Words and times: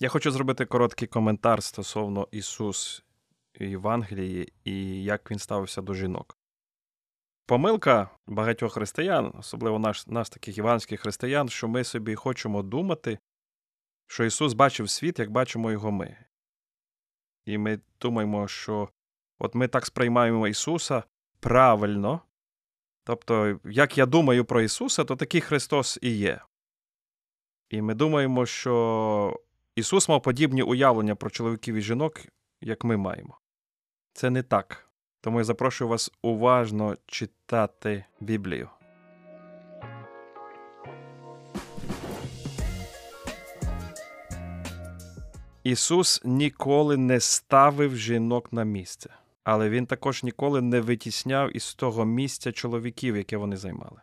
Я 0.00 0.08
хочу 0.08 0.30
зробити 0.30 0.66
короткий 0.66 1.08
коментар 1.08 1.62
стосовно 1.62 2.28
Ісус 2.30 3.04
Євангелії 3.60 4.52
і 4.64 5.02
як 5.02 5.30
він 5.30 5.38
ставився 5.38 5.82
до 5.82 5.94
жінок. 5.94 6.38
Помилка 7.46 8.10
багатьох 8.26 8.72
християн, 8.72 9.32
особливо 9.38 9.78
наш, 9.78 10.06
нас, 10.06 10.30
таких 10.30 10.58
іванських 10.58 11.00
християн, 11.00 11.48
що 11.48 11.68
ми 11.68 11.84
собі 11.84 12.14
хочемо 12.14 12.62
думати, 12.62 13.18
що 14.06 14.24
Ісус 14.24 14.52
бачив 14.52 14.90
світ, 14.90 15.18
як 15.18 15.30
бачимо 15.30 15.70
його 15.70 15.90
ми. 15.90 16.16
І 17.44 17.58
ми 17.58 17.80
думаємо, 18.00 18.48
що 18.48 18.88
от 19.38 19.54
ми 19.54 19.68
так 19.68 19.86
сприймаємо 19.86 20.48
Ісуса 20.48 21.02
правильно. 21.40 22.20
Тобто, 23.04 23.60
як 23.64 23.98
я 23.98 24.06
думаю 24.06 24.44
про 24.44 24.62
Ісуса, 24.62 25.04
то 25.04 25.16
такий 25.16 25.40
Христос 25.40 25.98
і 26.02 26.10
є. 26.10 26.40
І 27.68 27.82
ми 27.82 27.94
думаємо, 27.94 28.46
що 28.46 29.40
Ісус 29.76 30.08
мав 30.08 30.22
подібні 30.22 30.62
уявлення 30.62 31.14
про 31.14 31.30
чоловіків 31.30 31.74
і 31.74 31.80
жінок, 31.80 32.20
як 32.60 32.84
ми 32.84 32.96
маємо. 32.96 33.38
Це 34.12 34.30
не 34.30 34.42
так. 34.42 34.88
Тому 35.20 35.38
я 35.38 35.44
запрошую 35.44 35.88
вас 35.88 36.12
уважно 36.22 36.96
читати 37.06 38.04
Біблію. 38.20 38.70
Ісус 45.64 46.20
ніколи 46.24 46.96
не 46.96 47.20
ставив 47.20 47.96
жінок 47.96 48.52
на 48.52 48.64
місце, 48.64 49.14
але 49.44 49.68
Він 49.68 49.86
також 49.86 50.22
ніколи 50.22 50.60
не 50.60 50.80
витісняв 50.80 51.56
із 51.56 51.74
того 51.74 52.04
місця 52.04 52.52
чоловіків, 52.52 53.16
яке 53.16 53.36
вони 53.36 53.56
займали. 53.56 54.00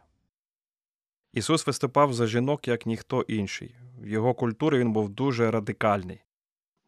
Ісус 1.33 1.67
виступав 1.67 2.13
за 2.13 2.27
жінок 2.27 2.67
як 2.67 2.85
ніхто 2.85 3.21
інший. 3.21 3.75
В 4.03 4.07
його 4.07 4.33
культурі 4.33 4.77
він 4.77 4.93
був 4.93 5.09
дуже 5.09 5.51
радикальний. 5.51 6.23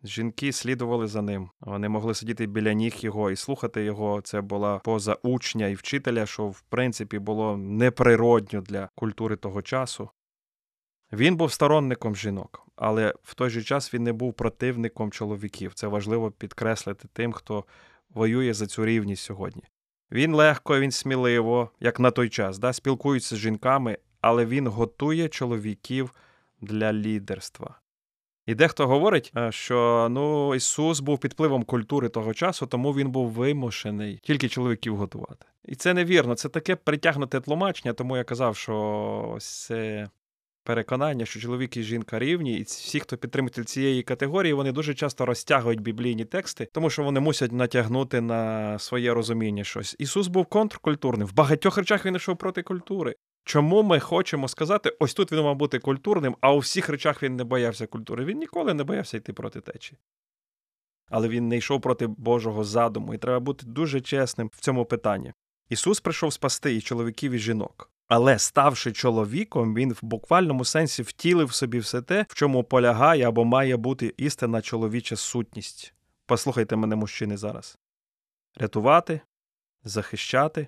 Жінки 0.04 0.52
слідували 0.52 1.08
за 1.08 1.22
ним. 1.22 1.50
Вони 1.62 1.90
могли 1.90 2.14
сидіти 2.14 2.46
біля 2.46 2.74
ніг 2.74 2.96
його 2.98 3.32
і 3.32 3.36
слухати 3.36 3.84
його. 3.84 4.22
Це 4.22 4.42
була 4.42 4.78
поза 4.78 5.18
учня 5.24 5.68
і 5.68 5.76
вчителя, 5.76 6.26
що 6.26 6.48
в 6.48 6.62
принципі 6.62 7.20
було 7.20 7.58
неприродньо 7.58 8.62
для 8.62 8.90
культури 8.96 9.36
того 9.36 9.62
часу. 9.62 10.10
Він 11.14 11.36
був 11.36 11.52
сторонником 11.52 12.16
жінок, 12.16 12.68
але 12.76 13.14
в 13.24 13.34
той 13.34 13.50
же 13.50 13.64
час 13.64 13.94
він 13.94 14.04
не 14.04 14.14
був 14.14 14.34
противником 14.34 15.12
чоловіків. 15.12 15.74
Це 15.74 15.88
важливо 15.88 16.32
підкреслити 16.32 17.08
тим, 17.14 17.34
хто 17.34 17.66
воює 18.10 18.54
за 18.54 18.68
цю 18.68 18.86
рівність 18.86 19.24
сьогодні. 19.24 19.64
Він 20.12 20.36
легко, 20.36 20.80
він 20.80 20.92
сміливо, 20.92 21.72
як 21.80 22.00
на 22.00 22.12
той 22.12 22.30
час, 22.30 22.60
да, 22.60 22.74
спілкується 22.74 23.36
з 23.36 23.40
жінками, 23.40 23.98
але 24.22 24.46
він 24.46 24.68
готує 24.68 25.30
чоловіків 25.30 26.12
для 26.62 26.94
лідерства. 26.94 27.80
І 28.46 28.56
дехто 28.56 28.88
говорить, 28.88 29.32
е, 29.38 29.52
що 29.52 30.08
ну 30.12 30.56
Ісус 30.56 31.00
був 31.00 31.20
під 31.20 31.34
впливом 31.34 31.64
культури 31.64 32.10
того 32.10 32.34
часу, 32.34 32.68
тому 32.68 32.92
він 32.92 33.12
був 33.12 33.30
вимушений 33.30 34.20
тільки 34.24 34.50
чоловіків 34.50 34.96
готувати. 34.96 35.46
І 35.66 35.76
це 35.76 35.94
невірно, 35.94 36.36
це 36.36 36.50
таке 36.50 36.76
притягнуте 36.76 37.42
тлумачення, 37.42 37.94
тому 37.94 38.18
я 38.18 38.24
казав, 38.24 38.56
що 38.58 39.38
це 39.40 40.10
переконання, 40.64 41.26
що 41.26 41.40
чоловік 41.40 41.78
і 41.78 41.84
жінка 41.84 42.20
рівні, 42.20 42.58
і 42.58 42.64
всі, 42.64 43.00
хто 43.00 43.18
підтримує 43.18 43.52
цієї 43.52 44.04
категорії, 44.04 44.54
вони 44.54 44.72
дуже 44.72 44.94
часто 44.94 45.26
розтягують 45.26 45.82
біблійні 45.82 46.26
тексти, 46.26 46.68
тому 46.72 46.90
що 46.90 47.04
вони 47.04 47.20
мусять 47.20 47.52
натягнути 47.52 48.22
на 48.22 48.80
своє 48.80 49.14
розуміння 49.14 49.64
щось. 49.64 49.96
Ісус 50.00 50.28
був 50.28 50.46
контркультурним. 50.46 51.28
В 51.28 51.34
багатьох 51.34 51.78
речах 51.78 52.06
він 52.06 52.16
йшов 52.16 52.38
проти 52.38 52.64
культури. 52.64 53.16
Чому 53.46 53.84
ми 53.84 54.00
хочемо 54.00 54.48
сказати, 54.48 54.96
ось 55.00 55.14
тут 55.14 55.32
він 55.32 55.42
мав 55.42 55.56
бути 55.56 55.80
культурним, 55.80 56.36
а 56.42 56.54
у 56.54 56.60
всіх 56.60 56.90
речах 56.90 57.24
він 57.24 57.36
не 57.36 57.44
боявся 57.44 57.88
культури. 57.88 58.26
Він 58.26 58.38
ніколи 58.38 58.74
не 58.74 58.84
боявся 58.84 59.18
йти 59.18 59.34
проти 59.34 59.62
течі. 59.62 59.98
Але 61.10 61.28
він 61.28 61.48
не 61.48 61.58
йшов 61.58 61.82
проти 61.82 62.08
Божого 62.08 62.64
задуму, 62.64 63.14
і 63.14 63.18
треба 63.18 63.40
бути 63.40 63.66
дуже 63.66 64.02
чесним 64.02 64.52
в 64.54 64.60
цьому 64.60 64.86
питанні. 64.86 65.34
Ісус 65.70 66.00
прийшов 66.00 66.34
спасти 66.34 66.76
і 66.76 66.82
чоловіків, 66.82 67.32
і 67.32 67.40
жінок. 67.40 67.92
Але, 68.08 68.40
ставши 68.40 68.92
чоловіком, 68.92 69.76
він 69.76 69.94
в 69.94 70.00
буквальному 70.02 70.66
сенсі 70.66 71.04
втілив 71.04 71.54
собі 71.54 71.80
все 71.80 72.02
те, 72.02 72.26
в 72.30 72.34
чому 72.34 72.64
полягає 72.64 73.28
або 73.28 73.46
має 73.46 73.78
бути 73.78 74.14
істинна 74.18 74.62
чоловіча 74.62 75.16
сутність. 75.16 75.94
Послухайте 76.26 76.76
мене, 76.76 76.96
мужчини, 76.96 77.38
зараз: 77.38 77.78
рятувати, 78.56 79.22
захищати, 79.84 80.68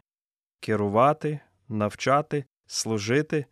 керувати, 0.59 1.39
навчати, 1.69 2.45
служити 2.67 3.45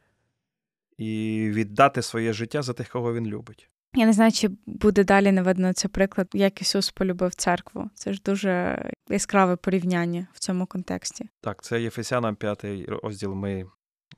і 0.98 1.42
віддати 1.54 2.02
своє 2.02 2.34
життя 2.34 2.62
за 2.62 2.74
тих, 2.74 2.90
кого 2.90 3.14
він 3.14 3.28
любить. 3.28 3.70
Я 3.96 4.06
не 4.06 4.14
знаю, 4.14 4.32
чи 4.32 4.50
буде 4.66 5.04
далі 5.04 5.32
наведено 5.32 5.74
це 5.74 5.88
приклад, 5.88 6.28
як 6.34 6.62
Ісус 6.62 6.92
полюбив 6.92 7.36
церкву. 7.36 7.90
Це 7.94 8.14
ж 8.14 8.22
дуже 8.26 8.84
яскраве 9.10 9.56
порівняння 9.56 10.28
в 10.34 10.40
цьому 10.40 10.66
контексті. 10.66 11.30
Так, 11.42 11.64
це 11.64 11.82
Єфесянам 11.82 12.36
5 12.36 12.66
розділ. 12.88 13.34
Ми 13.34 13.66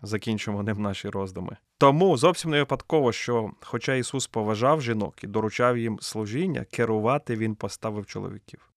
закінчимо 0.01 0.63
ним 0.63 0.81
наші 0.81 1.09
роздуми. 1.09 1.57
Тому 1.77 2.17
зовсім 2.17 2.51
не 2.51 2.59
випадково, 2.59 3.11
що, 3.11 3.51
хоча 3.61 3.95
Ісус 3.95 4.27
поважав 4.27 4.81
жінок 4.81 5.23
і 5.23 5.27
доручав 5.27 5.77
їм 5.77 5.99
служіння, 6.01 6.65
керувати 6.71 7.35
він 7.35 7.55
поставив 7.55 8.05
чоловіків. 8.05 8.71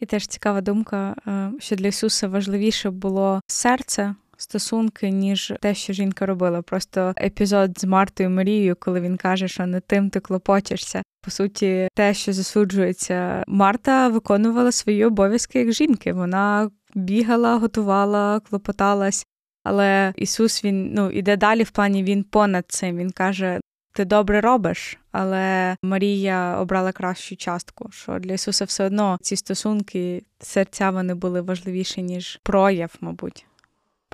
І 0.00 0.06
теж 0.06 0.26
цікава 0.26 0.60
думка, 0.60 1.16
е, 1.26 1.52
що 1.58 1.76
для 1.76 1.86
Ісуса 1.86 2.28
важливіше 2.28 2.90
було 2.90 3.40
серце 3.46 4.14
стосунки, 4.36 5.10
ніж 5.10 5.52
те, 5.60 5.74
що 5.74 5.92
жінка 5.92 6.26
робила. 6.26 6.62
Просто 6.62 7.14
епізод 7.22 7.80
з 7.80 7.84
Мартою 7.84 8.30
Марією, 8.30 8.76
коли 8.80 9.00
він 9.00 9.16
каже, 9.16 9.48
що 9.48 9.66
не 9.66 9.80
тим 9.80 10.10
ти 10.10 10.20
клопочешся. 10.20 11.02
По 11.24 11.30
суті, 11.30 11.88
те, 11.94 12.14
що 12.14 12.32
засуджується, 12.32 13.44
Марта 13.46 14.08
виконувала 14.08 14.72
свої 14.72 15.04
обов'язки 15.04 15.58
як 15.58 15.72
жінки. 15.72 16.12
Вона 16.12 16.70
бігала, 16.94 17.56
готувала, 17.56 18.40
клопоталась. 18.40 19.26
Але 19.64 20.12
Ісус 20.16 20.64
він 20.64 20.92
ну 20.94 21.10
іде 21.10 21.36
далі 21.36 21.62
в 21.62 21.70
плані 21.70 22.02
він 22.02 22.24
понад 22.24 22.64
цим. 22.68 22.96
Він 22.96 23.10
каже: 23.10 23.60
Ти 23.92 24.04
добре 24.04 24.40
робиш, 24.40 24.98
але 25.12 25.76
Марія 25.82 26.58
обрала 26.60 26.92
кращу 26.92 27.36
частку. 27.36 27.90
Що 27.92 28.18
для 28.18 28.32
Ісуса 28.32 28.64
все 28.64 28.84
одно 28.84 29.18
ці 29.22 29.36
стосунки, 29.36 30.22
серця 30.40 30.90
вони 30.90 31.14
були 31.14 31.40
важливіші, 31.40 32.02
ніж 32.02 32.40
прояв, 32.42 32.94
мабуть 33.00 33.46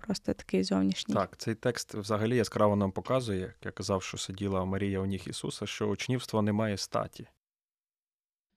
просто 0.06 0.34
такий 0.34 0.64
зовнішній. 0.64 1.14
Так, 1.14 1.36
цей 1.36 1.54
текст 1.54 1.94
взагалі 1.94 2.36
яскраво 2.36 2.76
нам 2.76 2.92
показує, 2.92 3.40
як 3.40 3.56
я 3.64 3.70
казав, 3.70 4.02
що 4.02 4.18
сиділа 4.18 4.64
Марія 4.64 5.00
у 5.00 5.06
ніг 5.06 5.22
Ісуса, 5.26 5.66
що 5.66 5.88
учнівство 5.88 6.42
не 6.42 6.52
має 6.52 6.76
статі. 6.76 7.28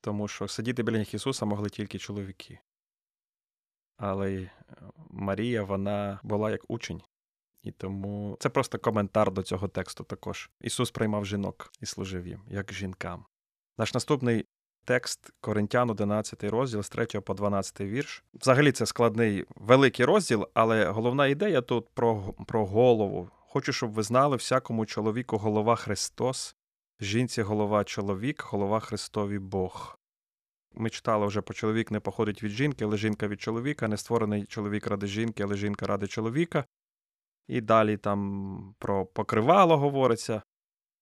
Тому 0.02 0.28
що 0.28 0.48
сидіти 0.48 0.84
біля 0.84 0.98
ніг 0.98 1.10
Ісуса 1.14 1.46
могли 1.46 1.70
тільки 1.70 2.00
чоловіки. 2.00 2.60
Але 3.98 4.34
е, 4.34 4.50
Марія, 5.10 5.64
вона 5.64 6.20
була 6.24 6.52
як 6.52 6.62
учень. 6.68 7.02
І 7.62 7.72
тому 7.72 8.38
це 8.40 8.50
просто 8.50 8.80
коментар 8.80 9.32
до 9.32 9.44
цього 9.44 9.68
тексту 9.68 10.04
також. 10.04 10.50
Ісус 10.62 10.92
приймав 10.92 11.26
жінок 11.26 11.72
і 11.82 11.86
служив 11.86 12.28
їм, 12.28 12.44
як 12.48 12.74
жінкам. 12.74 13.26
Наш 13.78 13.94
наступний 13.94 14.46
текст 14.86 15.30
Коринтян, 15.42 15.90
11 15.90 16.44
розділ 16.44 16.84
з 16.84 16.90
3 16.90 17.06
по 17.06 17.34
12 17.34 17.82
вірш. 17.82 18.24
Взагалі 18.34 18.72
це 18.72 18.86
складний 18.86 19.46
великий 19.56 20.06
розділ, 20.06 20.48
але 20.54 20.86
головна 20.86 21.28
ідея 21.28 21.62
тут 21.62 21.90
про, 21.94 22.34
про 22.48 22.66
голову. 22.66 23.30
Хочу, 23.32 23.74
щоб 23.74 23.92
ви 23.92 24.04
знали, 24.04 24.36
всякому 24.38 24.86
чоловіку 24.86 25.38
голова 25.38 25.76
Христос, 25.76 26.56
жінці 27.00 27.42
голова 27.42 27.84
чоловік, 27.84 28.44
голова 28.44 28.80
Христові 28.80 29.40
Бог. 29.40 30.00
Ми 30.74 30.90
читали 30.90 31.28
вже, 31.28 31.42
по 31.42 31.54
чоловік 31.54 31.92
не 31.92 32.00
походить 32.00 32.44
від 32.44 32.52
жінки, 32.52 32.86
але 32.86 32.98
жінка 32.98 33.28
від 33.28 33.42
чоловіка, 33.42 33.88
не 33.88 33.98
створений 33.98 34.46
чоловік 34.46 34.88
ради 34.88 35.08
жінки, 35.08 35.44
але 35.44 35.56
жінка 35.56 35.88
ради 35.88 36.08
чоловіка. 36.08 36.66
І 37.48 37.62
далі 37.62 37.98
там 37.98 38.76
про 38.80 39.06
покривало 39.06 39.78
говориться. 39.78 40.42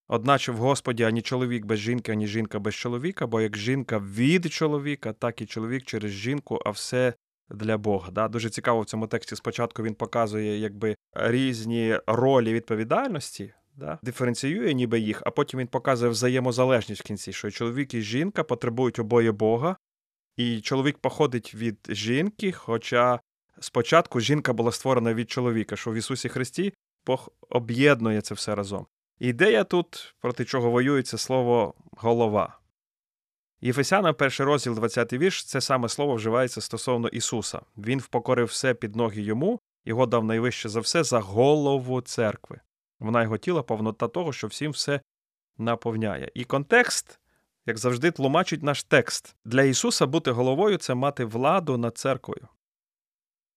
Одначе 0.08 0.52
в 0.52 0.58
Господі 0.58 1.04
ані 1.04 1.22
чоловік 1.22 1.66
без 1.66 1.80
жінки, 1.80 2.12
ані 2.12 2.28
жінка 2.28 2.60
без 2.60 2.76
чоловіка, 2.76 3.28
бо 3.28 3.42
як 3.42 3.58
жінка 3.58 4.00
від 4.00 4.54
чоловіка, 4.54 5.14
так 5.14 5.42
і 5.42 5.46
чоловік 5.46 5.84
через 5.84 6.12
жінку, 6.12 6.60
а 6.66 6.70
все 6.70 7.14
для 7.50 7.78
Бога. 7.78 8.12
Да? 8.12 8.28
Дуже 8.28 8.50
цікаво 8.50 8.82
в 8.82 8.86
цьому 8.86 9.08
тексті. 9.08 9.36
Спочатку 9.36 9.84
він 9.84 9.96
показує 9.96 10.60
якби 10.60 10.96
різні 11.14 12.00
ролі 12.08 12.54
відповідальності, 12.54 13.54
да? 13.76 14.00
диференціює 14.04 14.74
ніби 14.74 15.00
їх, 15.00 15.24
а 15.26 15.32
потім 15.32 15.60
він 15.60 15.68
показує 15.68 16.12
взаємозалежність 16.12 17.02
в 17.02 17.06
кінці, 17.06 17.34
що 17.34 17.52
чоловік 17.52 17.94
і 17.94 18.02
жінка 18.02 18.44
потребують 18.44 19.00
обоє 19.00 19.32
Бога, 19.32 19.78
і 20.38 20.62
чоловік 20.62 20.98
походить 20.98 21.56
від 21.56 21.78
жінки, 21.90 22.52
хоча 22.52 23.20
спочатку 23.60 24.20
жінка 24.20 24.54
була 24.54 24.72
створена 24.72 25.14
від 25.14 25.32
чоловіка, 25.32 25.76
що 25.76 25.92
в 25.92 25.96
Ісусі 25.96 26.30
Христі 26.30 26.74
Бог 27.06 27.30
об'єднує 27.50 28.22
це 28.22 28.36
все 28.36 28.56
разом. 28.56 28.86
Ідея 29.24 29.64
тут, 29.64 30.16
проти 30.20 30.46
чого 30.46 30.70
воюється 30.70 31.18
слово 31.18 31.74
голова. 31.92 32.60
Єфесяна, 33.62 34.14
перший 34.14 34.46
розділ, 34.46 34.76
20 34.76 35.14
вірш, 35.14 35.46
це 35.46 35.62
саме 35.62 35.90
слово 35.90 36.16
вживається 36.16 36.62
стосовно 36.62 37.08
Ісуса. 37.08 37.62
Він 37.78 38.00
впокорив 38.00 38.48
все 38.48 38.74
під 38.74 38.96
ноги 38.96 39.22
йому, 39.22 39.60
його 39.86 40.06
дав 40.06 40.24
найвище 40.24 40.70
за 40.70 40.80
все 40.80 41.04
за 41.04 41.20
голову 41.20 42.02
церкви. 42.02 42.60
Вона 43.00 43.24
його 43.24 43.38
тіла 43.38 43.64
повнота 43.64 44.08
того, 44.08 44.34
що 44.34 44.48
всім 44.48 44.72
все 44.72 45.02
наповняє. 45.58 46.32
І 46.34 46.44
контекст, 46.44 47.20
як 47.66 47.78
завжди, 47.78 48.12
тлумачить 48.12 48.64
наш 48.64 48.84
текст. 48.84 49.36
Для 49.46 49.64
Ісуса 49.64 50.06
бути 50.06 50.32
головою 50.32 50.78
це 50.78 50.94
мати 50.94 51.26
владу 51.26 51.78
над 51.78 51.98
церквою, 51.98 52.48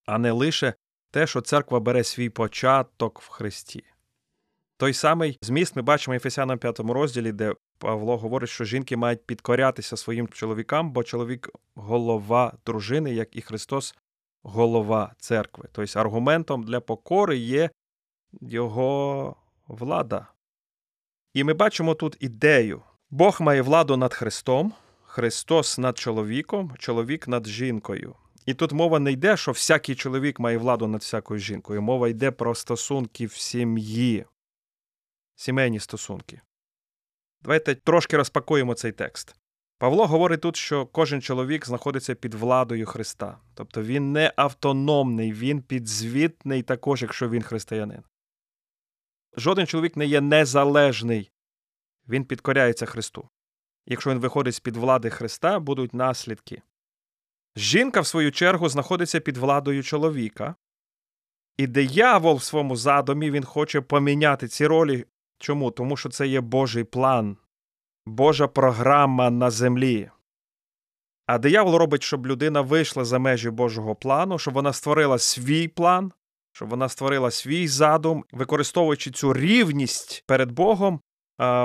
а 0.05 0.19
не 0.19 0.33
лише 0.33 0.75
те, 1.11 1.27
що 1.27 1.41
церква 1.41 1.81
бере 1.81 2.05
свій 2.05 2.29
початок 2.31 3.21
в 3.21 3.29
Христі. 3.29 3.85
Той 4.79 4.93
самий 4.93 5.39
зміст 5.43 5.77
ми 5.77 5.83
бачимо 5.83 6.15
Ефесянам 6.15 6.59
5 6.59 6.81
розділі, 6.81 7.33
де 7.33 7.55
Павло 7.79 8.17
говорить, 8.17 8.51
що 8.51 8.65
жінки 8.65 8.97
мають 8.97 9.27
підкорятися 9.27 9.97
своїм 9.97 10.29
чоловікам, 10.29 10.93
бо 10.93 11.05
чоловік 11.05 11.51
голова 11.75 12.53
дружини, 12.67 13.15
як 13.15 13.37
і 13.37 13.41
Христос, 13.41 13.95
голова 14.43 15.15
церкви. 15.19 15.69
Тобто 15.73 16.01
аргументом 16.01 16.63
для 16.63 16.81
покори 16.81 17.37
є 17.37 17.71
його 18.41 19.37
влада. 19.69 20.27
І 21.35 21.45
ми 21.45 21.55
бачимо 21.55 21.95
тут 21.95 22.17
ідею. 22.21 22.83
Бог 23.11 23.37
має 23.41 23.63
владу 23.63 23.97
над 23.97 24.15
Христом, 24.15 24.73
Христос 25.03 25.79
над 25.79 25.99
чоловіком, 25.99 26.75
чоловік 26.79 27.29
над 27.29 27.47
жінкою. 27.47 28.15
І 28.47 28.55
тут 28.55 28.73
мова 28.73 28.99
не 28.99 29.13
йде, 29.13 29.37
що 29.37 29.53
всякий 29.53 29.95
чоловік 29.95 30.41
має 30.41 30.59
владу 30.59 30.87
над 30.87 31.01
всякою 31.01 31.41
жінкою. 31.41 31.83
Мова 31.83 32.09
йде 32.09 32.31
про 32.31 32.55
стосунки 32.55 33.27
в 33.27 33.33
сім'ї, 33.33 34.25
сімейні 35.37 35.81
стосунки. 35.81 36.41
Давайте 37.43 37.75
трошки 37.75 38.17
розпакуємо 38.17 38.75
цей 38.75 38.93
текст. 38.93 39.37
Павло 39.79 40.07
говорить 40.07 40.41
тут, 40.41 40.57
що 40.57 40.87
кожен 40.87 41.23
чоловік 41.23 41.67
знаходиться 41.67 42.15
під 42.15 42.35
владою 42.35 42.87
Христа. 42.87 43.39
Тобто 43.55 43.83
він 43.83 44.13
не 44.13 44.33
автономний, 44.37 45.33
він 45.33 45.63
підзвітний 45.63 46.63
також, 46.63 47.03
якщо 47.03 47.29
він 47.29 47.43
християнин. 47.43 48.03
Жоден 49.37 49.67
чоловік 49.67 49.97
не 49.97 50.07
є 50.07 50.21
незалежний, 50.21 51.33
він 52.09 52.25
підкоряється 52.25 52.87
Христу. 52.87 53.29
Якщо 53.87 54.11
він 54.11 54.19
виходить 54.19 54.55
з 54.55 54.61
під 54.61 54.77
влади 54.77 55.11
Христа, 55.11 55.59
будуть 55.59 55.95
наслідки. 55.95 56.63
Жінка, 57.57 58.01
в 58.01 58.07
свою 58.07 58.33
чергу, 58.33 58.69
знаходиться 58.69 59.21
під 59.21 59.37
владою 59.37 59.83
чоловіка, 59.83 60.55
і 61.57 61.67
диявол 61.67 62.37
в 62.37 62.43
своєму 62.43 62.77
задумі 62.77 63.31
він 63.31 63.45
хоче 63.45 63.81
поміняти 63.81 64.49
ці 64.49 64.67
ролі. 64.67 65.05
Чому? 65.39 65.71
Тому 65.71 65.97
що 65.97 66.09
це 66.09 66.27
є 66.27 66.41
Божий 66.41 66.85
план, 66.85 67.37
Божа 68.07 68.49
програма 68.49 69.31
на 69.31 69.51
землі. 69.51 70.11
А 71.27 71.39
диявол 71.39 71.77
робить, 71.77 72.03
щоб 72.03 72.27
людина 72.27 72.61
вийшла 72.61 73.05
за 73.05 73.19
межі 73.19 73.51
Божого 73.51 73.95
плану, 73.95 74.39
щоб 74.39 74.55
вона 74.55 74.73
створила 74.73 75.19
свій 75.19 75.69
план, 75.69 76.13
щоб 76.53 76.69
вона 76.69 76.89
створила 76.89 77.31
свій 77.31 77.69
задум, 77.69 78.25
використовуючи 78.33 79.11
цю 79.11 79.33
рівність 79.33 80.25
перед 80.27 80.53
Богом, 80.53 81.01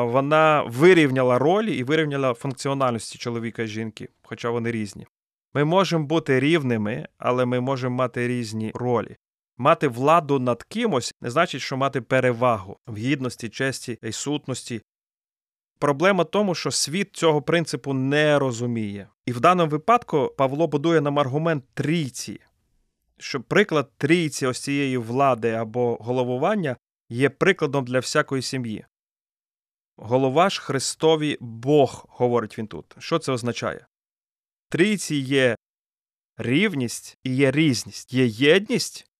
вона 0.03 0.63
вирівняла 0.67 1.39
ролі 1.39 1.77
і 1.77 1.83
вирівняла 1.83 2.33
функціональності 2.33 3.17
чоловіка 3.17 3.63
і 3.63 3.67
жінки, 3.67 4.09
хоча 4.23 4.49
вони 4.49 4.71
різні. 4.71 5.07
Ми 5.53 5.63
можемо 5.63 6.05
бути 6.05 6.39
рівними, 6.39 7.07
але 7.17 7.45
ми 7.45 7.59
можемо 7.59 7.95
мати 7.95 8.27
різні 8.27 8.71
ролі. 8.75 9.17
Мати 9.61 9.87
владу 9.87 10.39
над 10.39 10.63
кимось 10.63 11.13
не 11.21 11.29
значить, 11.29 11.61
що 11.61 11.77
мати 11.77 12.01
перевагу 12.01 12.77
в 12.87 12.97
гідності, 12.97 13.49
честі 13.49 13.99
і 14.01 14.11
сутності. 14.11 14.81
Проблема 15.79 16.23
в 16.23 16.31
тому, 16.31 16.55
що 16.55 16.71
світ 16.71 17.09
цього 17.15 17.41
принципу 17.41 17.93
не 17.93 18.39
розуміє. 18.39 19.07
І 19.25 19.31
в 19.31 19.39
даному 19.39 19.71
випадку 19.71 20.33
Павло 20.37 20.67
будує 20.67 21.01
нам 21.01 21.19
аргумент 21.19 21.63
трійці, 21.73 22.39
що 23.17 23.41
приклад 23.41 23.91
трійці 23.97 24.47
ось 24.47 24.59
цієї 24.59 24.97
влади 24.97 25.51
або 25.51 25.95
головування 25.95 26.77
є 27.09 27.29
прикладом 27.29 27.85
для 27.85 27.99
всякої 27.99 28.41
сім'ї. 28.41 28.85
Голова 29.97 30.49
ж 30.49 30.61
Христові 30.61 31.37
Бог, 31.39 32.05
говорить 32.09 32.57
він 32.57 32.67
тут. 32.67 32.95
Що 32.97 33.19
це 33.19 33.31
означає? 33.31 33.85
Трійці 34.69 35.15
є 35.15 35.55
рівність 36.37 37.17
і 37.23 37.35
є 37.35 37.51
різність, 37.51 38.13
є 38.13 38.25
єдність 38.25 39.10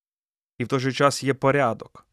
і 0.61 0.63
в 0.63 0.67
той 0.67 0.79
же 0.79 0.91
час 0.91 1.23
є 1.23 1.33
порядок. 1.33 2.07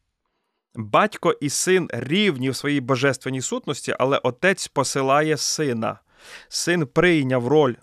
Батько 0.75 1.31
і 1.31 1.49
син 1.49 1.89
рівні 1.93 2.49
в 2.49 2.55
своїй 2.55 2.81
божественній 2.81 3.41
сутності, 3.41 3.95
але 3.99 4.17
отець 4.17 4.67
посилає 4.67 5.37
сина. 5.37 5.99
Син 6.47 6.87
прийняв 6.87 7.47
роль 7.47 7.75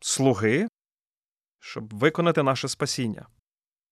слуги, 0.00 0.68
щоб 1.60 1.94
виконати 1.94 2.42
наше 2.42 2.68
спасіння. 2.68 3.26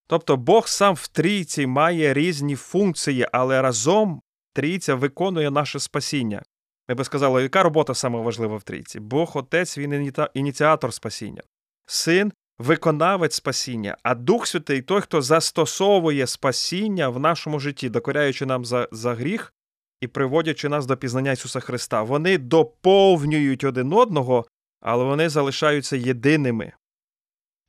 Тобто 0.06 0.36
Бог 0.36 0.68
сам 0.68 0.94
в 0.94 1.08
трійці 1.08 1.66
має 1.66 2.14
різні 2.14 2.56
функції, 2.56 3.26
але 3.32 3.62
разом 3.62 4.20
трійця 4.54 4.94
виконує 4.94 5.50
наше 5.50 5.80
спасіння. 5.80 6.42
Ми 6.88 6.94
би 6.94 7.04
сказали, 7.04 7.42
яка 7.42 7.62
робота 7.62 7.94
саме 7.94 8.20
важлива 8.20 8.56
в 8.56 8.62
трійці? 8.62 9.00
Бог 9.00 9.36
Отець, 9.36 9.78
він 9.78 10.12
ініціатор 10.34 10.94
спасіння. 10.94 11.42
Син 11.86 12.32
виконавець 12.58 13.34
спасіння, 13.34 13.96
а 14.02 14.14
Дух 14.14 14.46
Святий 14.46 14.82
той, 14.82 15.00
хто 15.00 15.22
застосовує 15.22 16.26
спасіння 16.26 17.08
в 17.08 17.20
нашому 17.20 17.60
житті, 17.60 17.88
докоряючи 17.88 18.46
нам 18.46 18.64
за, 18.64 18.88
за 18.92 19.14
гріх 19.14 19.54
і 20.00 20.06
приводячи 20.06 20.68
нас 20.68 20.86
до 20.86 20.96
пізнання 20.96 21.32
Ісуса 21.32 21.60
Христа. 21.60 22.02
Вони 22.02 22.38
доповнюють 22.38 23.64
один 23.64 23.92
одного, 23.92 24.46
але 24.80 25.04
вони 25.04 25.28
залишаються 25.28 25.96
єдиними. 25.96 26.72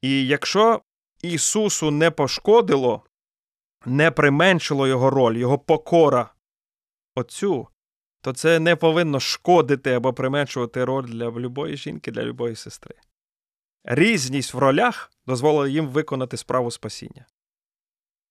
І 0.02 0.28
якщо 0.28 0.82
Ісусу 1.22 1.92
не 1.92 2.12
пошкодило, 2.12 3.04
не 3.86 4.12
применшило 4.12 4.88
Його 4.88 5.10
роль, 5.10 5.38
Його 5.38 5.60
покора 5.60 6.34
Отцю, 7.16 7.68
то 8.22 8.34
це 8.34 8.60
не 8.60 8.76
повинно 8.76 9.20
шкодити 9.20 9.94
або 9.94 10.14
применшувати 10.14 10.86
роль 10.86 11.06
для 11.06 11.32
любої 11.32 11.78
жінки, 11.78 12.12
для 12.12 12.24
любої 12.24 12.56
сестри. 12.56 12.96
Різність 13.84 14.54
в 14.54 14.58
ролях 14.58 15.12
дозволила 15.28 15.68
їм 15.68 15.88
виконати 15.88 16.38
справу 16.38 16.72
спасіння. 16.72 17.26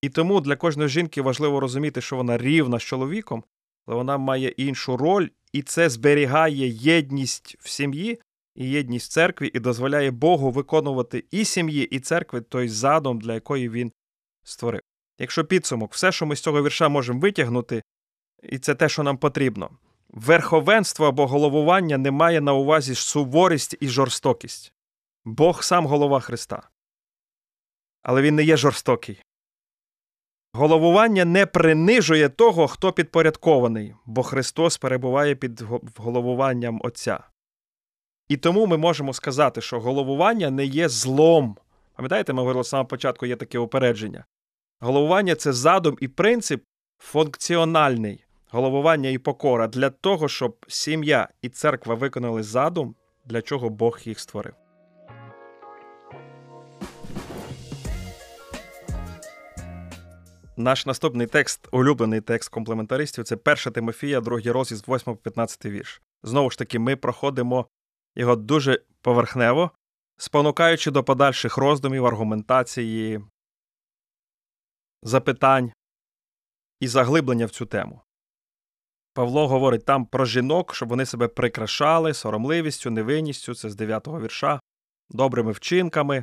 І 0.03 0.09
тому 0.09 0.41
для 0.41 0.57
кожної 0.57 0.89
жінки 0.89 1.23
важливо 1.23 1.61
розуміти, 1.61 2.01
що 2.01 2.17
вона 2.17 2.39
рівна 2.39 2.79
з 2.79 2.83
чоловіком, 2.83 3.45
але 3.87 3.97
вона 3.97 4.19
має 4.19 4.49
іншу 4.49 4.97
роль, 4.97 5.29
і 5.53 5.63
це 5.63 5.91
зберігає 5.91 6.69
єдність 6.69 7.57
в 7.61 7.69
сім'ї 7.69 8.21
і 8.55 8.71
єдність 8.71 9.11
в 9.11 9.13
церкві, 9.13 9.51
і 9.55 9.61
дозволяє 9.61 10.11
Богу 10.11 10.51
виконувати 10.51 11.25
і 11.31 11.45
сім'ї, 11.45 11.85
і 11.85 12.01
церкви 12.01 12.41
той 12.41 12.69
задум, 12.69 13.21
для 13.21 13.35
якої 13.35 13.69
він 13.69 13.93
створив. 14.45 14.81
Якщо 15.19 15.45
підсумок, 15.45 15.93
все, 15.93 16.13
що 16.13 16.27
ми 16.27 16.37
з 16.37 16.41
цього 16.41 16.63
вірша 16.63 16.89
можемо 16.89 17.21
витягнути, 17.21 17.83
і 18.43 18.59
це 18.59 18.75
те, 18.75 18.89
що 18.89 19.03
нам 19.03 19.19
потрібно. 19.19 19.71
Верховенство 20.09 21.07
або 21.07 21.27
головування 21.27 21.99
не 21.99 22.11
має 22.11 22.41
на 22.41 22.53
увазі 22.53 22.95
суворість 22.95 23.77
і 23.81 23.89
жорстокість. 23.89 24.73
Бог 25.29 25.63
сам 25.63 25.87
голова 25.87 26.21
Христа. 26.21 26.69
Але 28.03 28.23
він 28.23 28.35
не 28.35 28.43
є 28.43 28.57
жорстокий. 28.57 29.23
Головування 30.53 31.25
не 31.25 31.47
принижує 31.47 32.29
того, 32.29 32.69
хто 32.69 32.93
підпорядкований, 32.93 33.95
бо 34.07 34.23
Христос 34.23 34.79
перебуває 34.79 35.35
під 35.35 35.65
головуванням 35.97 36.81
Отця. 36.85 37.25
І 38.29 38.37
тому 38.37 38.67
ми 38.67 38.77
можемо 38.77 39.13
сказати, 39.13 39.61
що 39.61 39.81
головування 39.81 40.51
не 40.51 40.65
є 40.65 40.89
злом. 40.89 41.57
Пам'ятаєте, 41.95 42.33
ми 42.33 42.41
говорили 42.41 42.65
з 42.65 42.69
самого 42.69 42.89
початку 42.89 43.27
є 43.27 43.37
таке 43.37 43.59
упередження. 43.59 44.25
Головування 44.81 45.35
це 45.35 45.53
задум 45.53 45.97
і 46.01 46.09
принцип 46.09 46.63
функціональний 46.99 48.25
головування 48.51 49.11
і 49.11 49.19
покора 49.19 49.69
для 49.69 49.91
того, 49.91 50.29
щоб 50.29 50.67
сім'я 50.69 51.29
і 51.43 51.49
церква 51.49 51.95
виконали 51.95 52.43
задум, 52.43 52.95
для 53.25 53.43
чого 53.43 53.71
Бог 53.71 54.01
їх 54.05 54.21
створив. 54.21 54.55
Наш 60.59 60.87
наступний 60.87 61.27
текст, 61.27 61.69
улюблений 61.73 62.21
текст 62.21 62.49
комплементаристів, 62.49 63.25
це 63.25 63.35
1 63.35 63.73
Тимофія, 63.73 64.21
другий 64.21 64.53
розділ 64.53 64.79
з 64.79 64.89
8 64.89 65.05
по 65.05 65.17
15 65.17 65.65
вірш. 65.65 66.03
Знову 66.23 66.51
ж 66.51 66.59
таки, 66.59 66.79
ми 66.79 66.97
проходимо 66.97 67.69
його 68.17 68.37
дуже 68.37 68.83
поверхнево, 69.01 69.71
спонукаючи 70.17 70.91
до 70.91 71.05
подальших 71.05 71.57
роздумів, 71.57 72.07
аргументації, 72.07 73.21
запитань 75.03 75.73
і 76.81 76.89
заглиблення 76.89 77.47
в 77.47 77.51
цю 77.51 77.67
тему. 77.67 78.01
Павло 79.15 79.49
говорить 79.49 79.85
там 79.85 80.07
про 80.07 80.25
жінок, 80.25 80.75
щоб 80.75 80.89
вони 80.89 81.07
себе 81.07 81.29
прикрашали 81.29 82.15
соромливістю, 82.15 82.91
невинністю, 82.91 83.55
це 83.55 83.71
з 83.71 83.81
9-го 83.81 84.21
вірша, 84.21 84.61
добрими 85.11 85.53
вчинками. 85.53 86.23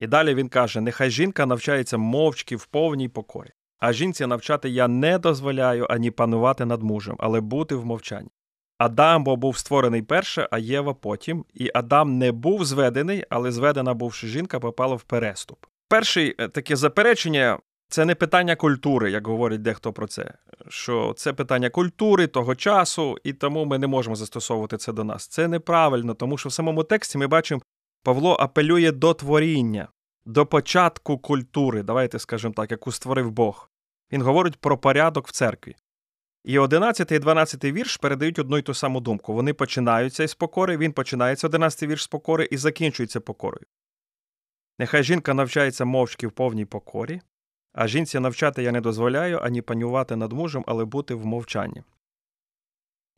І 0.00 0.06
далі 0.06 0.34
він 0.34 0.48
каже: 0.48 0.80
Нехай 0.80 1.10
жінка 1.10 1.46
навчається 1.46 1.98
мовчки 1.98 2.56
в 2.56 2.66
повній 2.66 3.08
покорі. 3.08 3.50
А 3.78 3.92
жінці 3.92 4.26
навчати 4.26 4.68
я 4.68 4.88
не 4.88 5.18
дозволяю 5.18 5.86
ані 5.90 6.10
панувати 6.10 6.64
над 6.64 6.82
мужем, 6.82 7.16
але 7.18 7.40
бути 7.40 7.74
в 7.74 7.84
мовчанні. 7.84 8.28
Адам 8.78 9.24
бо 9.24 9.36
був 9.36 9.58
створений 9.58 10.02
перше, 10.02 10.48
а 10.50 10.58
Єва 10.58 10.94
потім, 10.94 11.44
і 11.54 11.70
Адам 11.74 12.18
не 12.18 12.32
був 12.32 12.64
зведений, 12.64 13.24
але 13.30 13.52
зведена 13.52 13.94
бувши 13.94 14.26
жінка, 14.26 14.60
попала 14.60 14.94
в 14.94 15.02
переступ. 15.02 15.58
Перше 15.88 16.32
таке 16.32 16.76
заперечення 16.76 17.58
Це 17.90 18.04
не 18.04 18.14
питання 18.14 18.56
культури, 18.56 19.10
як 19.10 19.26
говорить 19.26 19.62
дехто 19.62 19.92
про 19.92 20.06
це. 20.06 20.34
Що 20.68 21.14
це 21.16 21.32
питання 21.32 21.70
культури 21.70 22.26
того 22.26 22.54
часу, 22.54 23.18
і 23.24 23.32
тому 23.32 23.64
ми 23.64 23.78
не 23.78 23.86
можемо 23.86 24.16
застосовувати 24.16 24.76
це 24.76 24.92
до 24.92 25.04
нас. 25.04 25.26
Це 25.26 25.48
неправильно, 25.48 26.14
тому 26.14 26.38
що 26.38 26.48
в 26.48 26.52
самому 26.52 26.84
тексті 26.84 27.18
ми 27.18 27.26
бачимо, 27.26 27.60
Павло 28.02 28.36
апелює 28.40 28.92
до 28.92 29.14
творіння, 29.14 29.88
до 30.28 30.46
початку 30.46 31.18
культури, 31.18 31.82
давайте 31.82 32.18
скажемо 32.18 32.54
так, 32.54 32.70
яку 32.70 32.92
створив 32.92 33.30
Бог. 33.30 33.70
Він 34.12 34.22
говорить 34.22 34.56
про 34.56 34.78
порядок 34.78 35.28
в 35.28 35.32
церкві. 35.32 35.76
І 36.44 36.58
11 36.58 37.12
і 37.12 37.18
12 37.18 37.64
вірш 37.64 37.96
передають 37.96 38.38
одну 38.38 38.58
й 38.58 38.62
ту 38.62 38.74
саму 38.74 39.00
думку. 39.00 39.34
Вони 39.34 39.54
починаються 39.54 40.24
із 40.24 40.34
покори, 40.34 40.76
він 40.76 40.92
починається 40.92 41.46
11 41.46 41.82
вірш 41.82 42.02
з 42.02 42.06
покори 42.06 42.48
і 42.50 42.56
закінчується 42.56 43.20
покорою. 43.20 43.66
Нехай 44.78 45.04
жінка 45.04 45.34
навчається 45.34 45.84
мовчки 45.84 46.26
в 46.26 46.32
повній 46.32 46.64
покорі, 46.64 47.20
а 47.72 47.86
жінці 47.88 48.18
навчати 48.18 48.62
я 48.62 48.72
не 48.72 48.80
дозволяю 48.80 49.40
ані 49.42 49.62
панювати 49.62 50.16
над 50.16 50.32
мужем, 50.32 50.64
але 50.66 50.84
бути 50.84 51.14
в 51.14 51.26
мовчанні. 51.26 51.82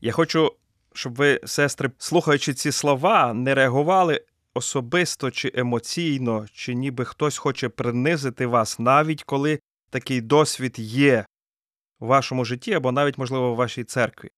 Я 0.01 0.13
хочу, 0.13 0.57
щоб 0.93 1.15
ви, 1.15 1.41
сестри, 1.45 1.91
слухаючи 1.99 2.55
ці 2.55 2.73
слова, 2.73 3.35
не 3.35 3.55
реагували 3.55 4.25
особисто 4.55 5.31
чи 5.31 5.53
емоційно, 5.55 6.47
чи 6.53 6.75
ніби 6.75 7.05
хтось 7.05 7.39
хоче 7.39 7.69
принизити 7.69 8.47
вас, 8.47 8.79
навіть 8.79 9.25
коли 9.25 9.61
такий 9.91 10.21
досвід 10.21 10.79
є 10.79 11.27
в 12.01 12.07
вашому 12.07 12.45
житті 12.45 12.73
або 12.73 12.93
навіть, 12.93 13.19
можливо, 13.19 13.53
в 13.53 13.57
вашій 13.57 13.85
церкві. 13.85 14.31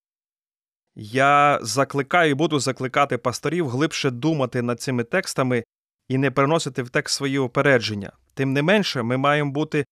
Я 0.95 1.59
закликаю 1.61 2.31
і 2.31 2.33
буду 2.33 2.59
закликати 2.59 3.17
пасторів 3.17 3.69
глибше 3.69 4.09
думати 4.09 4.61
над 4.61 4.81
цими 4.81 5.03
текстами 5.03 5.63
і 6.07 6.17
не 6.17 6.31
переносити 6.31 6.83
в 6.83 6.89
текст 6.89 7.15
свої 7.15 7.39
упередження. 7.39 8.11
Тим 8.33 8.53
не 8.53 8.61
менше, 8.61 9.03
ми 9.03 9.17
маємо 9.17 9.51
бути 9.51 9.85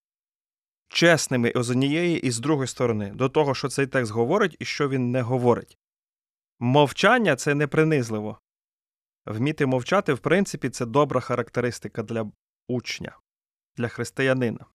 чесними 0.88 1.52
з 1.56 1.70
однієї 1.70 2.20
і 2.20 2.30
з 2.30 2.38
другої 2.38 2.68
сторони 2.68 3.12
до 3.14 3.28
того, 3.28 3.54
що 3.54 3.68
цей 3.68 3.86
текст 3.86 4.12
говорить 4.12 4.56
і 4.58 4.64
що 4.64 4.88
він 4.88 5.10
не 5.10 5.22
говорить. 5.22 5.78
Мовчання 6.58 7.36
це 7.36 7.54
не 7.54 7.66
принизливо. 7.66 8.38
Вміти 9.26 9.66
мовчати, 9.66 10.12
в 10.12 10.18
принципі, 10.18 10.70
це 10.70 10.86
добра 10.86 11.20
характеристика 11.20 12.02
для 12.02 12.30
учня, 12.68 13.18
для 13.76 13.88
християнина. 13.88 14.66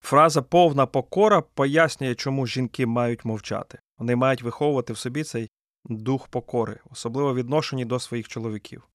Фраза 0.00 0.42
повна 0.42 0.86
покора 0.86 1.40
пояснює, 1.40 2.14
чому 2.14 2.46
жінки 2.46 2.86
мають 2.86 3.24
мовчати. 3.24 3.78
Вони 3.98 4.16
мають 4.16 4.42
виховувати 4.42 4.92
в 4.92 4.98
собі 4.98 5.24
цей 5.24 5.50
дух 5.84 6.28
покори, 6.28 6.80
особливо 6.90 7.34
відношенні 7.34 7.84
до 7.84 8.00
своїх 8.00 8.28
чоловіків. 8.28 8.88